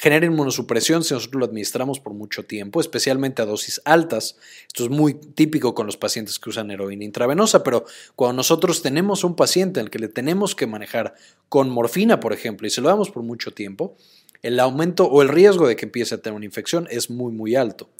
genera 0.00 0.24
inmunosupresión 0.24 1.04
si 1.04 1.12
nosotros 1.12 1.40
lo 1.40 1.44
administramos 1.44 2.00
por 2.00 2.14
mucho 2.14 2.46
tiempo, 2.46 2.80
especialmente 2.80 3.42
a 3.42 3.44
dosis 3.44 3.82
altas. 3.84 4.38
Esto 4.66 4.84
es 4.84 4.90
muy 4.90 5.12
típico 5.12 5.74
con 5.74 5.84
los 5.84 5.98
pacientes 5.98 6.38
que 6.38 6.48
usan 6.48 6.70
heroína 6.70 7.04
intravenosa, 7.04 7.62
pero 7.62 7.84
cuando 8.16 8.36
nosotros 8.38 8.80
tenemos 8.80 9.24
un 9.24 9.36
paciente 9.36 9.78
al 9.78 9.90
que 9.90 9.98
le 9.98 10.08
tenemos 10.08 10.54
que 10.54 10.66
manejar 10.66 11.16
con 11.50 11.68
morfina, 11.68 12.18
por 12.18 12.32
ejemplo, 12.32 12.66
y 12.66 12.70
se 12.70 12.80
lo 12.80 12.88
damos 12.88 13.10
por 13.10 13.22
mucho 13.22 13.50
tiempo, 13.50 13.94
el 14.42 14.58
aumento 14.58 15.04
o 15.04 15.22
el 15.22 15.28
riesgo 15.28 15.68
de 15.68 15.76
que 15.76 15.84
empiece 15.84 16.14
a 16.14 16.18
tener 16.18 16.36
una 16.36 16.46
infección 16.46 16.86
es 16.90 17.10
muy, 17.10 17.32
muy 17.32 17.56
alto. 17.56 17.90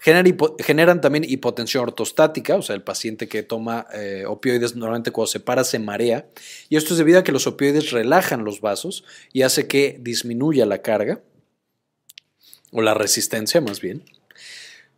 generan 0.00 1.00
también 1.00 1.24
hipotensión 1.26 1.84
ortostática, 1.84 2.56
o 2.56 2.62
sea, 2.62 2.76
el 2.76 2.82
paciente 2.82 3.28
que 3.28 3.42
toma 3.42 3.86
eh, 3.94 4.24
opioides 4.26 4.76
normalmente 4.76 5.10
cuando 5.10 5.28
se 5.28 5.40
para 5.40 5.64
se 5.64 5.78
marea, 5.78 6.26
y 6.68 6.76
esto 6.76 6.94
es 6.94 6.98
debido 6.98 7.18
a 7.18 7.24
que 7.24 7.32
los 7.32 7.46
opioides 7.46 7.90
relajan 7.90 8.44
los 8.44 8.60
vasos 8.60 9.04
y 9.32 9.42
hace 9.42 9.66
que 9.66 9.96
disminuya 10.00 10.66
la 10.66 10.82
carga 10.82 11.20
o 12.72 12.82
la 12.82 12.94
resistencia 12.94 13.60
más 13.60 13.80
bien. 13.80 14.04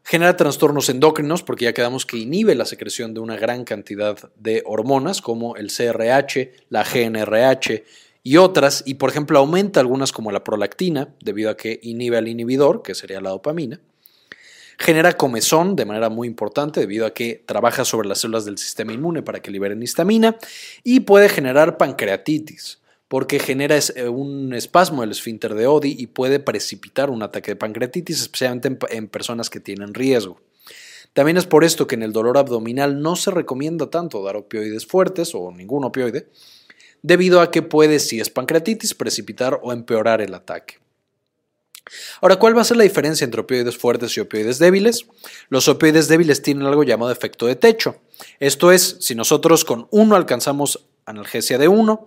Genera 0.02 0.38
trastornos 0.38 0.88
endocrinos 0.88 1.42
porque 1.42 1.66
ya 1.66 1.74
quedamos 1.74 2.06
que 2.06 2.16
inhibe 2.16 2.54
la 2.54 2.64
secreción 2.64 3.12
de 3.12 3.20
una 3.20 3.37
gran 3.37 3.64
cantidad 3.64 4.16
de 4.37 4.62
hormonas 4.64 5.20
como 5.20 5.54
el 5.56 5.68
CRH, 5.68 6.50
la 6.70 6.82
GNRH 6.82 7.84
y 8.22 8.37
otras, 8.37 8.83
y 8.87 8.94
por 8.94 9.11
ejemplo 9.11 9.38
aumenta 9.38 9.81
algunas 9.81 10.12
como 10.12 10.33
la 10.33 10.44
prolactina 10.44 11.14
debido 11.20 11.50
a 11.50 11.57
que 11.57 11.81
inhibe 11.83 12.16
al 12.16 12.28
inhibidor, 12.28 12.83
que 12.83 12.94
sería 12.94 13.20
la 13.20 13.31
dopamina. 13.31 13.81
Genera 14.78 15.16
comezón 15.16 15.74
de 15.74 15.85
manera 15.85 16.09
muy 16.09 16.28
importante 16.28 16.81
debido 16.81 17.04
a 17.07 17.12
que 17.12 17.42
trabaja 17.46 17.85
sobre 17.85 18.09
las 18.09 18.20
células 18.20 18.44
del 18.44 18.59
sistema 18.59 18.92
inmune 18.92 19.22
para 19.22 19.40
que 19.40 19.50
liberen 19.50 19.83
histamina 19.83 20.37
y 20.85 21.00
puede 21.00 21.28
generar 21.28 21.78
pancreatitis 21.78 22.78
porque 23.09 23.38
genera 23.38 23.76
eh, 23.76 24.09
un 24.09 24.54
espasmo 24.54 25.00
del 25.00 25.11
esfínter 25.11 25.54
de 25.54 25.66
Odi 25.66 25.96
y 25.98 26.07
puede 26.09 26.40
precipitar 26.40 27.11
un 27.11 27.22
ataque 27.22 27.52
de 27.52 27.57
pancreatitis, 27.57 28.20
especialmente 28.20 28.78
en, 28.90 29.09
personas 29.09 29.50
que 29.50 29.61
tienen 29.61 29.94
riesgo. 29.94 30.40
También 31.14 31.38
es 31.38 31.46
por 31.46 31.64
esto 31.64 31.87
que 31.87 31.94
en 31.94 32.02
el 32.02 32.12
dolor 32.12 32.37
abdominal 32.37 33.00
no 33.00 33.16
se 33.16 33.31
recomienda 33.31 33.90
tanto 33.90 34.22
dar 34.22 34.37
opioides 34.37 34.87
fuertes 34.87 35.35
o 35.35 35.50
ningún 35.50 35.85
opioide, 35.85 36.28
debido 37.02 37.40
a 37.40 37.50
que 37.50 37.62
puede, 37.62 37.98
si 37.98 38.20
es 38.20 38.30
pancreatitis, 38.30 38.94
precipitar 38.94 39.61
o 39.62 39.72
empeorar 39.72 40.20
el 40.20 40.34
ataque. 40.34 40.78
Ahora, 42.20 42.37
¿cuál 42.37 42.56
va 42.56 42.61
a 42.62 42.64
ser 42.64 42.76
la 42.76 42.84
diferencia 42.84 43.24
entre 43.24 43.40
opioides 43.40 43.76
fuertes 43.76 44.16
y 44.16 44.20
opioides 44.20 44.58
débiles? 44.58 45.06
Los 45.48 45.68
opioides 45.68 46.08
débiles 46.08 46.42
tienen 46.42 46.66
algo 46.66 46.84
llamado 46.84 47.11
efecto 47.11 47.46
de 47.46 47.56
techo. 47.56 47.96
Esto 48.40 48.72
es, 48.72 48.98
si 49.00 49.14
nosotros 49.14 49.64
con 49.64 49.88
uno 49.90 50.16
alcanzamos 50.16 50.87
analgesia 51.06 51.56
de 51.56 51.68
1, 51.68 52.06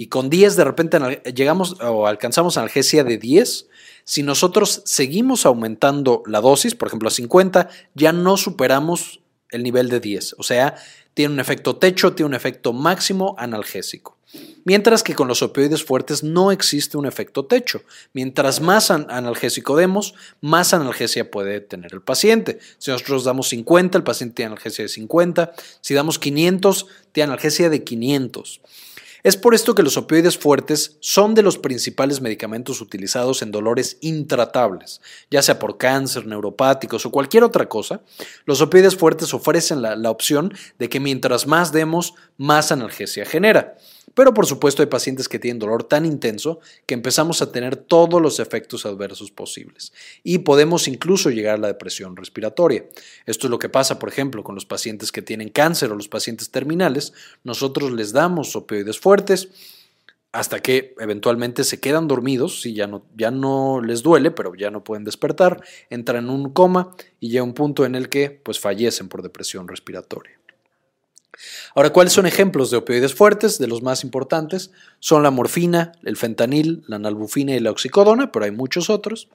y 0.00 0.06
con 0.06 0.30
10 0.30 0.56
de 0.56 0.64
repente 0.64 0.98
llegamos 1.34 1.76
o 1.82 2.06
alcanzamos 2.06 2.56
analgesia 2.56 3.04
de 3.04 3.18
10, 3.18 3.66
si 4.04 4.22
nosotros 4.22 4.80
seguimos 4.86 5.44
aumentando 5.44 6.22
la 6.24 6.40
dosis, 6.40 6.74
por 6.74 6.88
ejemplo 6.88 7.08
a 7.08 7.10
50, 7.10 7.68
ya 7.94 8.10
no 8.12 8.38
superamos 8.38 9.20
el 9.50 9.62
nivel 9.62 9.90
de 9.90 10.00
10. 10.00 10.36
O 10.38 10.42
sea, 10.42 10.76
tiene 11.20 11.34
un 11.34 11.40
efecto 11.40 11.76
techo, 11.76 12.14
tiene 12.14 12.28
un 12.28 12.34
efecto 12.34 12.72
máximo 12.72 13.34
analgésico. 13.36 14.16
Mientras 14.64 15.02
que 15.02 15.14
con 15.14 15.28
los 15.28 15.42
opioides 15.42 15.84
fuertes 15.84 16.24
no 16.24 16.50
existe 16.50 16.96
un 16.96 17.04
efecto 17.04 17.44
techo. 17.44 17.82
Mientras 18.14 18.62
más 18.62 18.90
analgésico 18.90 19.76
demos, 19.76 20.14
más 20.40 20.72
analgesia 20.72 21.30
puede 21.30 21.60
tener 21.60 21.92
el 21.92 22.00
paciente. 22.00 22.58
Si 22.78 22.90
nosotros 22.90 23.24
damos 23.24 23.50
50, 23.50 23.98
el 23.98 24.04
paciente 24.04 24.36
tiene 24.36 24.46
analgesia 24.52 24.84
de 24.84 24.88
50. 24.88 25.52
Si 25.82 25.92
damos 25.92 26.18
500, 26.18 26.86
tiene 27.12 27.32
analgesia 27.32 27.68
de 27.68 27.84
500. 27.84 28.62
Es 29.22 29.36
por 29.36 29.54
esto 29.54 29.74
que 29.74 29.82
los 29.82 29.96
opioides 29.96 30.38
fuertes 30.38 30.96
son 31.00 31.34
de 31.34 31.42
los 31.42 31.58
principales 31.58 32.20
medicamentos 32.20 32.80
utilizados 32.80 33.42
en 33.42 33.50
dolores 33.50 33.98
intratables, 34.00 35.00
ya 35.30 35.42
sea 35.42 35.58
por 35.58 35.76
cáncer, 35.76 36.26
neuropáticos 36.26 37.04
o 37.04 37.10
cualquier 37.10 37.44
otra 37.44 37.68
cosa. 37.68 38.00
Los 38.46 38.60
opioides 38.62 38.96
fuertes 38.96 39.34
ofrecen 39.34 39.82
la, 39.82 40.10
opción 40.10 40.52
de 40.78 40.88
que 40.88 41.00
mientras 41.00 41.46
más 41.46 41.70
demos, 41.72 42.14
más 42.36 42.72
analgesia 42.72 43.26
genera. 43.26 43.76
Pero 44.14 44.34
por 44.34 44.46
supuesto 44.46 44.82
hay 44.82 44.88
pacientes 44.88 45.28
que 45.28 45.38
tienen 45.38 45.58
dolor 45.58 45.84
tan 45.84 46.04
intenso 46.04 46.60
que 46.86 46.94
empezamos 46.94 47.42
a 47.42 47.52
tener 47.52 47.76
todos 47.76 48.20
los 48.20 48.40
efectos 48.40 48.86
adversos 48.86 49.30
posibles 49.30 49.92
y 50.22 50.38
podemos 50.38 50.88
incluso 50.88 51.30
llegar 51.30 51.54
a 51.54 51.58
la 51.58 51.68
depresión 51.68 52.16
respiratoria. 52.16 52.84
Esto 53.26 53.46
es 53.46 53.50
lo 53.50 53.58
que 53.58 53.68
pasa, 53.68 53.98
por 53.98 54.08
ejemplo, 54.08 54.42
con 54.42 54.54
los 54.54 54.66
pacientes 54.66 55.12
que 55.12 55.22
tienen 55.22 55.48
cáncer 55.48 55.92
o 55.92 55.96
los 55.96 56.08
pacientes 56.08 56.50
terminales. 56.50 57.12
Nosotros 57.44 57.92
les 57.92 58.12
damos 58.12 58.56
opioides 58.56 58.98
fuertes 58.98 59.48
hasta 60.32 60.60
que 60.60 60.94
eventualmente 61.00 61.64
se 61.64 61.80
quedan 61.80 62.06
dormidos, 62.06 62.64
y 62.64 62.74
ya 62.74 62.86
no, 62.86 63.04
ya 63.16 63.30
no 63.30 63.80
les 63.80 64.02
duele, 64.02 64.30
pero 64.30 64.54
ya 64.54 64.70
no 64.70 64.84
pueden 64.84 65.04
despertar, 65.04 65.60
entran 65.88 66.24
en 66.24 66.30
un 66.30 66.52
coma 66.52 66.94
y 67.18 67.30
llega 67.30 67.42
un 67.42 67.54
punto 67.54 67.84
en 67.84 67.96
el 67.96 68.08
que 68.08 68.30
pues 68.30 68.60
fallecen 68.60 69.08
por 69.08 69.22
depresión 69.22 69.66
respiratoria. 69.66 70.39
Ahora, 71.74 71.90
¿cuáles 71.90 72.12
son 72.12 72.26
ejemplos 72.26 72.70
de 72.70 72.76
opioides 72.78 73.14
fuertes? 73.14 73.58
De 73.58 73.66
los 73.66 73.82
más 73.82 74.04
importantes 74.04 74.70
son 74.98 75.22
la 75.22 75.30
morfina, 75.30 75.92
el 76.04 76.16
fentanil, 76.16 76.82
la 76.86 76.98
nalbufina 76.98 77.54
y 77.54 77.60
la 77.60 77.70
oxicodona, 77.70 78.32
pero 78.32 78.44
hay 78.44 78.50
muchos 78.50 78.90
otros. 78.90 79.28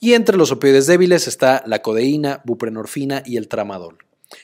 Y 0.00 0.14
entre 0.14 0.36
los 0.36 0.52
opioides 0.52 0.86
débiles 0.86 1.26
está 1.26 1.62
la 1.66 1.82
codeína, 1.82 2.40
buprenorfina 2.44 3.22
y 3.26 3.36
el 3.36 3.48
tramadol. 3.48 3.98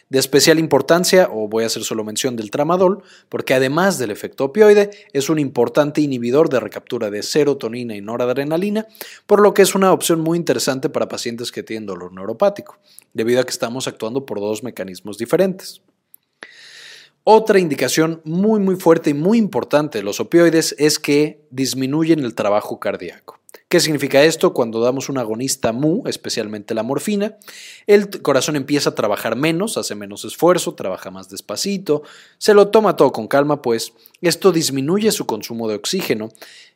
De 0.08 0.18
especial 0.18 0.58
importancia, 0.58 1.28
o 1.30 1.46
voy 1.46 1.64
a 1.64 1.66
hacer 1.66 1.84
solo 1.84 2.04
mención 2.04 2.36
del 2.36 2.50
tramadol, 2.50 3.02
porque 3.28 3.52
además 3.52 3.98
del 3.98 4.10
efecto 4.10 4.46
opioide, 4.46 4.90
es 5.12 5.28
un 5.28 5.38
importante 5.38 6.00
inhibidor 6.00 6.48
de 6.48 6.60
recaptura 6.60 7.10
de 7.10 7.22
serotonina 7.22 7.94
y 7.94 8.00
noradrenalina, 8.00 8.86
por 9.26 9.40
lo 9.40 9.52
que 9.52 9.62
es 9.62 9.74
una 9.74 9.92
opción 9.92 10.20
muy 10.20 10.38
interesante 10.38 10.88
para 10.88 11.08
pacientes 11.08 11.52
que 11.52 11.62
tienen 11.62 11.86
dolor 11.86 12.12
neuropático, 12.14 12.78
debido 13.12 13.40
a 13.40 13.44
que 13.44 13.50
estamos 13.50 13.86
actuando 13.86 14.24
por 14.24 14.40
dos 14.40 14.62
mecanismos 14.62 15.18
diferentes. 15.18 15.82
Otra 17.26 17.58
indicación 17.58 18.20
muy 18.24 18.60
muy 18.60 18.76
fuerte 18.76 19.08
y 19.08 19.14
muy 19.14 19.38
importante 19.38 19.96
de 19.96 20.04
los 20.04 20.20
opioides 20.20 20.74
es 20.78 20.98
que 20.98 21.40
disminuyen 21.50 22.20
el 22.20 22.34
trabajo 22.34 22.78
cardíaco. 22.78 23.40
¿Qué 23.70 23.80
significa 23.80 24.22
esto? 24.22 24.52
Cuando 24.52 24.78
damos 24.80 25.08
un 25.08 25.16
agonista 25.16 25.72
MU, 25.72 26.02
especialmente 26.04 26.74
la 26.74 26.82
morfina, 26.82 27.38
el 27.86 28.10
corazón 28.20 28.56
empieza 28.56 28.90
a 28.90 28.94
trabajar 28.94 29.36
menos, 29.36 29.78
hace 29.78 29.94
menos 29.94 30.26
esfuerzo, 30.26 30.74
trabaja 30.74 31.10
más 31.10 31.30
despacito, 31.30 32.02
se 32.36 32.52
lo 32.52 32.68
toma 32.68 32.94
todo 32.94 33.10
con 33.10 33.26
calma, 33.26 33.62
pues 33.62 33.94
esto 34.20 34.52
disminuye 34.52 35.10
su 35.10 35.24
consumo 35.24 35.66
de 35.66 35.76
oxígeno 35.76 36.28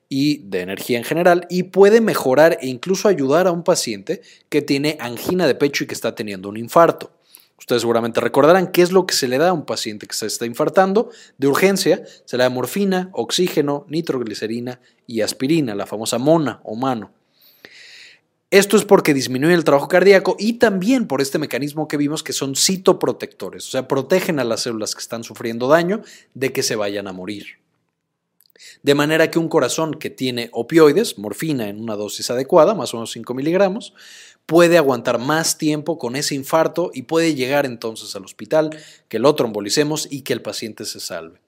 y 0.09 0.39
de 0.39 0.63
energía 0.63 0.97
en 0.97 1.05
general 1.05 1.47
y 1.51 1.65
puede 1.65 2.01
mejorar 2.01 2.57
e 2.63 2.69
incluso 2.69 3.09
ayudar 3.09 3.49
a 3.49 3.53
un 3.53 3.65
paciente 3.65 4.23
que 4.49 4.63
tiene 4.63 4.97
angina 4.99 5.47
de 5.47 5.55
pecho 5.55 5.85
y 5.85 5.87
que 5.87 5.95
está 5.95 6.15
teniendo 6.15 6.49
un 6.49 6.57
infarto. 6.57 7.11
Ustedes 7.59 7.83
seguramente 7.83 8.21
recordarán 8.21 8.71
qué 8.71 8.83
es 8.83 8.93
lo 8.93 9.07
que 9.07 9.15
se 9.15 9.29
le 9.29 9.39
da 9.39 9.49
a 9.49 9.53
un 9.53 9.67
paciente 9.67 10.07
que 10.07 10.15
se 10.15 10.27
está 10.27 10.47
infartando. 10.47 11.11
De 11.39 11.49
urgencia 11.49 12.05
se 12.25 12.37
le 12.37 12.45
da 12.45 12.51
morfina, 12.51 13.11
oxígeno, 13.13 13.85
nitroglicerina 13.89 14.81
y 15.07 15.23
aspirina, 15.23 15.75
la 15.75 15.87
famosa 15.87 16.19
mona 16.19 16.61
o 16.65 16.77
mano. 16.77 17.13
Esto 18.51 18.79
es 18.79 18.87
porque 18.87 19.13
disminuye 19.13 19.53
el 19.53 19.65
trabajo 19.65 19.89
cardíaco 19.89 20.35
y 20.39 20.55
también 20.55 21.07
por 21.07 21.21
este 21.21 21.39
mecanismo 21.39 21.87
que 21.87 21.99
vimos 21.99 22.23
que 22.23 22.33
son 22.33 22.57
citoprotectores, 22.57 23.67
o 23.69 23.71
sea, 23.71 23.87
protegen 23.87 24.39
a 24.39 24.45
las 24.45 24.63
células 24.63 24.95
que 24.95 25.03
están 25.03 25.23
sufriendo 25.23 25.69
daño 25.69 26.01
de 26.33 26.51
que 26.51 26.63
se 26.63 26.75
vayan 26.75 27.09
a 27.09 27.13
morir. 27.13 27.59
De 28.83 28.95
manera 28.95 29.31
que 29.31 29.39
un 29.39 29.49
corazón 29.49 29.95
que 29.95 30.11
tiene 30.11 30.51
opioides, 30.53 31.19
morfina 31.19 31.69
en 31.69 31.81
una 31.81 31.97
dosis 31.97 32.31
adecuada, 32.31 32.75
más 32.75 32.93
o 32.95 32.99
menos 32.99 33.13
5 33.13 33.35
miligramos, 33.35 33.95
puede 34.47 34.79
aguantar 34.79 35.19
más 35.19 35.59
tiempo 35.59 35.99
con 35.99 36.17
ese 36.17 36.35
infarto 36.35 36.91
y 36.95 37.03
puede 37.03 37.35
llegar 37.35 37.67
entonces 37.67 38.17
al 38.17 38.25
hospital, 38.25 38.71
que 39.09 39.19
lo 39.19 39.35
trombolicemos 39.35 40.09
y 40.11 40.23
que 40.23 40.33
el 40.33 40.43
paciente 40.43 40.85
se 40.85 41.01
salve. 41.01 41.41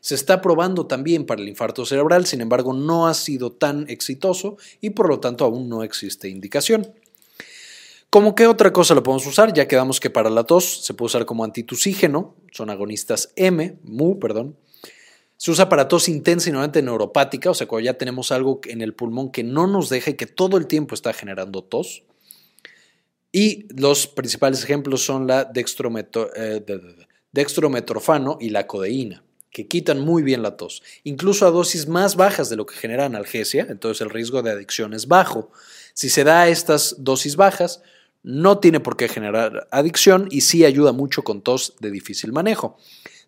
Se 0.00 0.14
está 0.14 0.40
probando 0.40 0.86
también 0.86 1.24
para 1.24 1.40
el 1.40 1.48
infarto 1.48 1.86
cerebral, 1.86 2.26
sin 2.26 2.40
embargo 2.40 2.72
no 2.72 3.06
ha 3.06 3.14
sido 3.14 3.52
tan 3.52 3.88
exitoso 3.88 4.56
y 4.80 4.90
por 4.90 5.08
lo 5.08 5.20
tanto 5.20 5.44
aún 5.44 5.68
no 5.68 5.82
existe 5.82 6.28
indicación. 6.28 6.92
¿Cómo 8.10 8.34
qué 8.34 8.46
otra 8.46 8.72
cosa 8.72 8.94
lo 8.94 9.02
podemos 9.02 9.26
usar? 9.26 9.52
Ya 9.52 9.68
quedamos 9.68 10.00
que 10.00 10.08
para 10.08 10.30
la 10.30 10.44
tos 10.44 10.84
se 10.84 10.94
puede 10.94 11.08
usar 11.08 11.26
como 11.26 11.44
antitusígeno, 11.44 12.34
son 12.52 12.70
agonistas 12.70 13.32
M, 13.36 13.78
MU, 13.84 14.18
perdón. 14.18 14.56
Se 15.38 15.52
usa 15.52 15.68
para 15.68 15.86
tos 15.86 16.08
intensa 16.08 16.48
y 16.48 16.52
normalmente 16.52 16.82
neuropática, 16.82 17.50
o 17.50 17.54
sea, 17.54 17.68
cuando 17.68 17.84
ya 17.84 17.94
tenemos 17.94 18.32
algo 18.32 18.60
en 18.64 18.82
el 18.82 18.92
pulmón 18.92 19.30
que 19.30 19.44
no 19.44 19.68
nos 19.68 19.88
deja 19.88 20.10
y 20.10 20.14
que 20.14 20.26
todo 20.26 20.56
el 20.56 20.66
tiempo 20.66 20.96
está 20.96 21.12
generando 21.12 21.62
tos. 21.62 22.02
Y 23.30 23.72
los 23.80 24.08
principales 24.08 24.64
ejemplos 24.64 25.04
son 25.04 25.28
la 25.28 25.52
eh, 25.54 26.64
dextrometrofano 27.30 28.38
y 28.40 28.50
la 28.50 28.66
codeína, 28.66 29.22
que 29.52 29.68
quitan 29.68 30.00
muy 30.00 30.24
bien 30.24 30.42
la 30.42 30.56
tos, 30.56 30.82
incluso 31.04 31.46
a 31.46 31.52
dosis 31.52 31.86
más 31.86 32.16
bajas 32.16 32.50
de 32.50 32.56
lo 32.56 32.66
que 32.66 32.74
genera 32.74 33.04
analgesia, 33.04 33.64
entonces 33.70 34.00
el 34.00 34.10
riesgo 34.10 34.42
de 34.42 34.50
adicción 34.50 34.92
es 34.92 35.06
bajo. 35.06 35.52
Si 35.94 36.08
se 36.08 36.24
da 36.24 36.42
a 36.42 36.48
estas 36.48 36.96
dosis 36.98 37.36
bajas, 37.36 37.80
no 38.24 38.58
tiene 38.58 38.80
por 38.80 38.96
qué 38.96 39.06
generar 39.08 39.68
adicción 39.70 40.26
y 40.32 40.40
sí 40.40 40.64
ayuda 40.64 40.90
mucho 40.90 41.22
con 41.22 41.42
tos 41.42 41.76
de 41.78 41.92
difícil 41.92 42.32
manejo. 42.32 42.76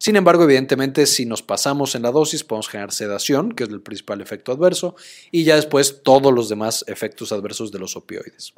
Sin 0.00 0.16
embargo, 0.16 0.44
evidentemente, 0.44 1.04
si 1.04 1.26
nos 1.26 1.42
pasamos 1.42 1.94
en 1.94 2.00
la 2.00 2.10
dosis, 2.10 2.42
podemos 2.42 2.70
generar 2.70 2.90
sedación, 2.90 3.52
que 3.52 3.64
es 3.64 3.68
el 3.68 3.82
principal 3.82 4.22
efecto 4.22 4.50
adverso, 4.50 4.96
y 5.30 5.44
ya 5.44 5.56
después 5.56 6.00
todos 6.02 6.32
los 6.32 6.48
demás 6.48 6.86
efectos 6.88 7.32
adversos 7.32 7.70
de 7.70 7.80
los 7.80 7.96
opioides. 7.96 8.54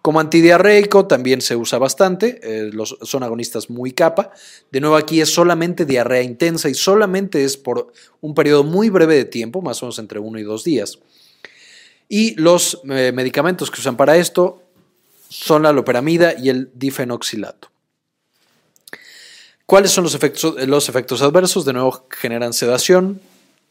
Como 0.00 0.18
antidiarreico 0.18 1.06
también 1.06 1.42
se 1.42 1.56
usa 1.56 1.78
bastante, 1.78 2.40
eh, 2.42 2.70
son 3.02 3.22
agonistas 3.22 3.68
muy 3.68 3.92
capa. 3.92 4.32
De 4.70 4.80
nuevo 4.80 4.96
aquí 4.96 5.20
es 5.20 5.28
solamente 5.28 5.84
diarrea 5.84 6.22
intensa 6.22 6.70
y 6.70 6.74
solamente 6.74 7.44
es 7.44 7.58
por 7.58 7.92
un 8.22 8.34
periodo 8.34 8.64
muy 8.64 8.88
breve 8.88 9.16
de 9.16 9.26
tiempo, 9.26 9.60
más 9.60 9.82
o 9.82 9.86
menos 9.86 9.98
entre 9.98 10.20
uno 10.20 10.38
y 10.38 10.42
dos 10.42 10.64
días. 10.64 11.00
Y 12.08 12.34
los 12.36 12.80
eh, 12.88 13.12
medicamentos 13.12 13.70
que 13.70 13.78
usan 13.78 13.98
para 13.98 14.16
esto 14.16 14.62
son 15.28 15.64
la 15.64 15.72
loperamida 15.72 16.34
y 16.34 16.48
el 16.48 16.70
difenoxilato. 16.72 17.71
¿Cuáles 19.66 19.90
son 19.90 20.04
los 20.04 20.14
efectos, 20.14 20.54
los 20.66 20.88
efectos 20.88 21.22
adversos? 21.22 21.64
De 21.64 21.72
nuevo, 21.72 22.06
generan 22.10 22.52
sedación, 22.52 23.20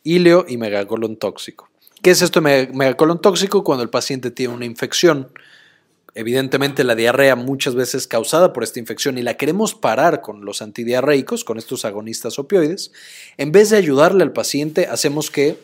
híleo 0.03 0.45
y 0.47 0.57
megacolon 0.57 1.17
tóxico. 1.17 1.69
¿Qué 2.01 2.11
es 2.11 2.21
esto 2.21 2.41
de 2.41 2.69
megacolon 2.73 3.21
tóxico? 3.21 3.63
Cuando 3.63 3.83
el 3.83 3.89
paciente 3.89 4.31
tiene 4.31 4.53
una 4.53 4.65
infección. 4.65 5.29
Evidentemente 6.13 6.83
la 6.83 6.95
diarrea 6.95 7.35
muchas 7.35 7.75
veces 7.75 8.07
causada 8.07 8.51
por 8.51 8.63
esta 8.63 8.79
infección 8.79 9.17
y 9.17 9.21
la 9.21 9.37
queremos 9.37 9.75
parar 9.75 10.21
con 10.21 10.43
los 10.43 10.61
antidiarreicos, 10.61 11.45
con 11.45 11.57
estos 11.57 11.85
agonistas 11.85 12.37
opioides. 12.37 12.91
En 13.37 13.51
vez 13.51 13.69
de 13.69 13.77
ayudarle 13.77 14.23
al 14.23 14.33
paciente, 14.33 14.87
hacemos 14.87 15.31
que 15.31 15.57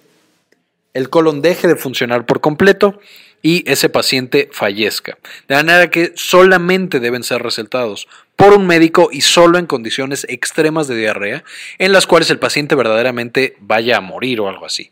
el 0.93 1.09
colon 1.09 1.41
deje 1.41 1.67
de 1.67 1.75
funcionar 1.75 2.25
por 2.25 2.39
completo 2.39 2.99
y 3.47 3.63
ese 3.65 3.87
paciente 3.87 4.49
fallezca. 4.51 5.17
De 5.47 5.55
manera 5.55 5.89
que 5.89 6.11
solamente 6.17 6.99
deben 6.99 7.23
ser 7.23 7.41
recetados 7.41 8.09
por 8.35 8.51
un 8.51 8.67
médico 8.67 9.07
y 9.09 9.21
solo 9.21 9.57
en 9.57 9.67
condiciones 9.67 10.25
extremas 10.27 10.89
de 10.89 10.97
diarrea, 10.97 11.45
en 11.77 11.93
las 11.93 12.07
cuales 12.07 12.29
el 12.29 12.39
paciente 12.39 12.75
verdaderamente 12.75 13.55
vaya 13.61 13.95
a 13.95 14.01
morir 14.01 14.41
o 14.41 14.49
algo 14.49 14.65
así. 14.65 14.91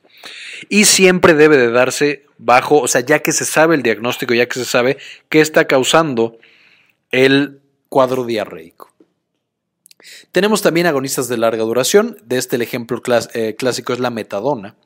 Y 0.69 0.85
siempre 0.85 1.33
debe 1.33 1.57
de 1.57 1.69
darse 1.69 2.23
bajo, 2.37 2.79
o 2.79 2.87
sea, 2.87 3.01
ya 3.01 3.19
que 3.19 3.33
se 3.33 3.43
sabe 3.43 3.75
el 3.75 3.83
diagnóstico, 3.83 4.33
ya 4.33 4.45
que 4.45 4.57
se 4.57 4.63
sabe 4.63 4.99
qué 5.27 5.41
está 5.41 5.67
causando 5.67 6.37
el 7.11 7.59
cuadro 7.89 8.23
diarreico. 8.23 8.89
Tenemos 10.31 10.61
también 10.61 10.87
agonistas 10.87 11.27
de 11.27 11.35
larga 11.35 11.63
duración, 11.65 12.15
de 12.23 12.37
este 12.37 12.55
el 12.55 12.61
ejemplo 12.61 13.01
eh, 13.33 13.55
clásico 13.57 13.91
es 13.91 13.99
la 13.99 14.11
metadona, 14.11 14.77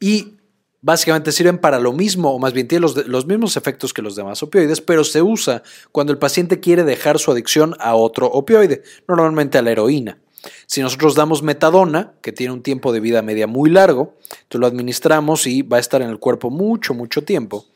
y 0.00 0.39
básicamente 0.82 1.32
sirven 1.32 1.58
para 1.58 1.78
lo 1.78 1.92
mismo, 1.92 2.30
o 2.30 2.38
más 2.38 2.52
bien 2.52 2.68
tienen 2.68 2.88
los, 3.06 3.26
mismos 3.26 3.56
efectos 3.56 3.92
que 3.92 4.02
los 4.02 4.16
demás 4.16 4.42
opioides, 4.42 4.80
pero 4.80 5.04
se 5.04 5.22
usa 5.22 5.62
cuando 5.92 6.12
el 6.12 6.18
paciente 6.18 6.60
quiere 6.60 6.84
dejar 6.84 7.18
su 7.18 7.30
adicción 7.30 7.76
a 7.80 7.94
otro 7.94 8.26
opioide, 8.26 8.82
normalmente 9.06 9.58
a 9.58 9.62
la 9.62 9.70
heroína. 9.72 10.18
Si 10.66 10.80
nosotros 10.80 11.14
damos 11.14 11.42
metadona, 11.42 12.14
que 12.22 12.32
tiene 12.32 12.54
un 12.54 12.62
tiempo 12.62 12.92
de 12.92 13.00
vida 13.00 13.20
media 13.20 13.46
muy 13.46 13.68
largo, 13.68 14.14
entonces 14.30 14.60
lo 14.60 14.66
administramos 14.66 15.46
y 15.46 15.62
va 15.62 15.76
a 15.76 15.80
estar 15.80 16.00
en 16.00 16.08
el 16.08 16.18
cuerpo 16.18 16.48
mucho, 16.48 16.94
mucho 16.94 17.22
tiempo. 17.22 17.66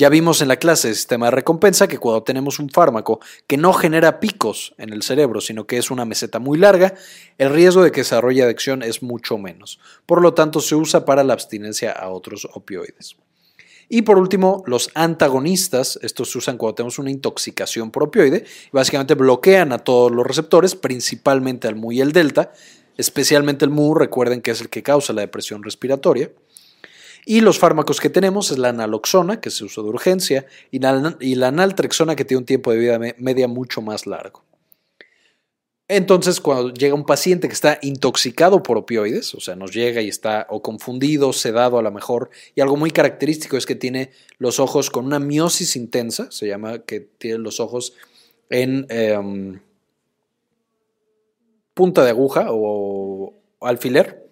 Ya 0.00 0.08
vimos 0.08 0.40
en 0.40 0.48
la 0.48 0.56
clase 0.56 0.88
de 0.88 0.94
sistema 0.94 1.26
de 1.26 1.32
recompensa 1.32 1.86
que 1.86 1.98
cuando 1.98 2.22
tenemos 2.22 2.58
un 2.58 2.70
fármaco 2.70 3.20
que 3.46 3.58
no 3.58 3.74
genera 3.74 4.18
picos 4.18 4.74
en 4.78 4.94
el 4.94 5.02
cerebro, 5.02 5.42
sino 5.42 5.66
que 5.66 5.76
es 5.76 5.90
una 5.90 6.06
meseta 6.06 6.38
muy 6.38 6.56
larga, 6.56 6.94
el 7.36 7.50
riesgo 7.50 7.82
de 7.82 7.92
que 7.92 8.00
desarrolle 8.00 8.42
adicción 8.42 8.82
es 8.82 9.02
mucho 9.02 9.36
menos. 9.36 9.78
Por 10.06 10.22
lo 10.22 10.32
tanto, 10.32 10.62
se 10.62 10.74
usa 10.74 11.04
para 11.04 11.22
la 11.22 11.34
abstinencia 11.34 11.92
a 11.92 12.08
otros 12.08 12.48
opioides. 12.54 13.16
Y 13.90 14.00
por 14.00 14.16
último, 14.16 14.62
los 14.66 14.88
antagonistas, 14.94 15.98
estos 16.00 16.30
se 16.30 16.38
usan 16.38 16.56
cuando 16.56 16.76
tenemos 16.76 16.98
una 16.98 17.10
intoxicación 17.10 17.90
por 17.90 18.04
opioide, 18.04 18.46
básicamente 18.72 19.14
bloquean 19.14 19.70
a 19.70 19.80
todos 19.80 20.10
los 20.10 20.26
receptores, 20.26 20.76
principalmente 20.76 21.68
al 21.68 21.76
MU 21.76 21.92
y 21.92 22.00
el 22.00 22.12
delta, 22.12 22.52
especialmente 22.96 23.66
el 23.66 23.70
MU, 23.70 23.94
recuerden 23.94 24.40
que 24.40 24.52
es 24.52 24.62
el 24.62 24.70
que 24.70 24.82
causa 24.82 25.12
la 25.12 25.20
depresión 25.20 25.62
respiratoria. 25.62 26.30
Y 27.30 27.42
los 27.42 27.60
fármacos 27.60 28.00
que 28.00 28.10
tenemos 28.10 28.50
es 28.50 28.58
la 28.58 28.72
naloxona, 28.72 29.40
que 29.40 29.50
se 29.50 29.62
usa 29.62 29.84
de 29.84 29.88
urgencia, 29.88 30.46
y 30.72 30.80
la, 30.80 31.52
naltrexona, 31.52 32.16
que 32.16 32.24
tiene 32.24 32.40
un 32.40 32.44
tiempo 32.44 32.72
de 32.72 32.78
vida 32.78 32.98
media 33.18 33.46
mucho 33.46 33.80
más 33.80 34.04
largo. 34.04 34.42
Entonces, 35.86 36.40
cuando 36.40 36.74
llega 36.74 36.92
un 36.92 37.06
paciente 37.06 37.46
que 37.46 37.54
está 37.54 37.78
intoxicado 37.82 38.64
por 38.64 38.78
opioides, 38.78 39.32
o 39.36 39.40
sea, 39.40 39.54
nos 39.54 39.70
llega 39.70 40.02
y 40.02 40.08
está 40.08 40.48
o 40.50 40.60
confundido, 40.60 41.32
sedado 41.32 41.78
a 41.78 41.82
lo 41.82 41.92
mejor, 41.92 42.30
y 42.56 42.62
algo 42.62 42.76
muy 42.76 42.90
característico 42.90 43.56
es 43.56 43.64
que 43.64 43.76
tiene 43.76 44.10
los 44.38 44.58
ojos 44.58 44.90
con 44.90 45.06
una 45.06 45.20
miosis 45.20 45.76
intensa, 45.76 46.32
se 46.32 46.48
llama 46.48 46.80
que 46.80 46.98
tiene 46.98 47.38
los 47.38 47.60
ojos 47.60 47.92
en 48.48 48.86
em, 48.88 49.60
punta 51.74 52.02
de 52.02 52.10
aguja 52.10 52.46
o 52.50 53.34
alfiler, 53.60 54.29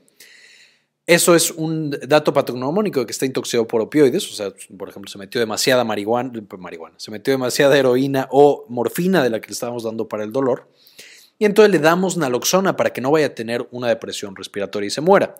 eso 1.08 1.34
es 1.34 1.50
un 1.50 1.88
dato 2.06 2.34
patognomónico 2.34 3.00
de 3.00 3.06
que 3.06 3.12
está 3.12 3.24
intoxicado 3.24 3.66
por 3.66 3.80
opioides, 3.80 4.30
o 4.30 4.34
sea, 4.34 4.52
por 4.76 4.90
ejemplo, 4.90 5.10
se 5.10 5.16
metió 5.16 5.40
demasiada 5.40 5.82
marihuana, 5.82 6.30
marihuana, 6.58 6.96
se 6.98 7.10
metió 7.10 7.32
demasiada 7.32 7.78
heroína 7.78 8.28
o 8.30 8.66
morfina 8.68 9.22
de 9.22 9.30
la 9.30 9.40
que 9.40 9.46
le 9.46 9.54
estábamos 9.54 9.84
dando 9.84 10.06
para 10.06 10.22
el 10.22 10.32
dolor, 10.32 10.68
y 11.38 11.46
entonces 11.46 11.72
le 11.72 11.78
damos 11.78 12.18
naloxona 12.18 12.76
para 12.76 12.92
que 12.92 13.00
no 13.00 13.10
vaya 13.10 13.28
a 13.28 13.34
tener 13.34 13.66
una 13.70 13.88
depresión 13.88 14.36
respiratoria 14.36 14.88
y 14.88 14.90
se 14.90 15.00
muera. 15.00 15.34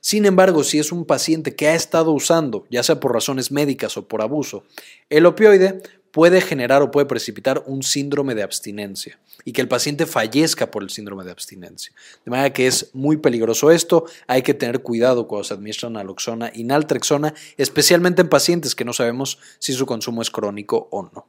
Sin 0.00 0.26
embargo, 0.26 0.64
si 0.64 0.80
es 0.80 0.90
un 0.90 1.04
paciente 1.04 1.54
que 1.54 1.68
ha 1.68 1.76
estado 1.76 2.10
usando, 2.10 2.66
ya 2.68 2.82
sea 2.82 2.98
por 2.98 3.12
razones 3.12 3.52
médicas 3.52 3.96
o 3.96 4.08
por 4.08 4.22
abuso, 4.22 4.64
el 5.08 5.24
opioide 5.26 5.82
puede 6.12 6.40
generar 6.40 6.82
o 6.82 6.90
puede 6.90 7.06
precipitar 7.06 7.64
un 7.66 7.82
síndrome 7.82 8.34
de 8.34 8.42
abstinencia 8.42 9.18
y 9.44 9.52
que 9.52 9.60
el 9.60 9.68
paciente 9.68 10.06
fallezca 10.06 10.70
por 10.70 10.82
el 10.82 10.90
síndrome 10.90 11.24
de 11.24 11.32
abstinencia. 11.32 11.92
De 12.24 12.30
manera 12.30 12.52
que 12.52 12.66
es 12.66 12.94
muy 12.94 13.16
peligroso 13.16 13.70
esto, 13.70 14.04
hay 14.28 14.42
que 14.42 14.54
tener 14.54 14.82
cuidado 14.82 15.26
cuando 15.26 15.44
se 15.44 15.54
administra 15.54 15.90
naloxona 15.90 16.52
y 16.54 16.64
naltrexona, 16.64 17.34
especialmente 17.56 18.22
en 18.22 18.28
pacientes 18.28 18.74
que 18.74 18.84
no 18.84 18.92
sabemos 18.92 19.38
si 19.58 19.72
su 19.72 19.86
consumo 19.86 20.22
es 20.22 20.30
crónico 20.30 20.88
o 20.92 21.02
no. 21.02 21.26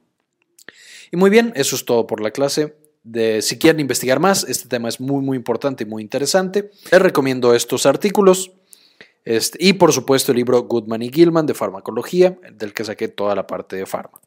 Y 1.10 1.16
muy 1.16 1.30
bien, 1.30 1.52
eso 1.56 1.76
es 1.76 1.84
todo 1.84 2.06
por 2.06 2.20
la 2.20 2.30
clase. 2.30 2.76
De, 3.02 3.42
si 3.42 3.58
quieren 3.58 3.80
investigar 3.80 4.20
más, 4.20 4.44
este 4.48 4.68
tema 4.68 4.88
es 4.88 5.00
muy 5.00 5.22
muy 5.22 5.36
importante 5.36 5.84
y 5.84 5.86
muy 5.86 6.02
interesante. 6.02 6.70
Les 6.90 7.02
recomiendo 7.02 7.54
estos 7.54 7.86
artículos. 7.86 8.52
Este, 9.24 9.58
y 9.60 9.74
por 9.74 9.92
supuesto 9.92 10.32
el 10.32 10.36
libro 10.36 10.62
Goodman 10.64 11.02
y 11.02 11.10
Gilman 11.10 11.46
de 11.46 11.54
farmacología, 11.54 12.38
del 12.52 12.74
que 12.74 12.84
saqué 12.84 13.08
toda 13.08 13.34
la 13.34 13.46
parte 13.46 13.76
de 13.76 13.86
farma. 13.86 14.20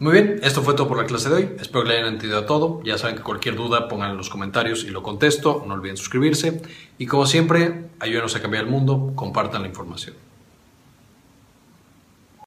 Muy 0.00 0.14
bien, 0.14 0.40
esto 0.42 0.62
fue 0.62 0.72
todo 0.72 0.88
por 0.88 0.96
la 0.96 1.04
clase 1.04 1.28
de 1.28 1.34
hoy. 1.34 1.50
Espero 1.60 1.82
que 1.82 1.90
le 1.90 1.98
hayan 1.98 2.14
entendido 2.14 2.46
todo. 2.46 2.82
Ya 2.84 2.96
saben 2.96 3.16
que 3.16 3.22
cualquier 3.22 3.54
duda 3.54 3.86
pongan 3.86 4.12
en 4.12 4.16
los 4.16 4.30
comentarios 4.30 4.84
y 4.84 4.88
lo 4.88 5.02
contesto. 5.02 5.62
No 5.68 5.74
olviden 5.74 5.98
suscribirse. 5.98 6.62
Y 6.96 7.04
como 7.04 7.26
siempre, 7.26 7.90
ayúdenos 7.98 8.34
a 8.34 8.40
cambiar 8.40 8.64
el 8.64 8.70
mundo. 8.70 9.12
Compartan 9.14 9.60
la 9.60 9.68
información. 9.68 10.14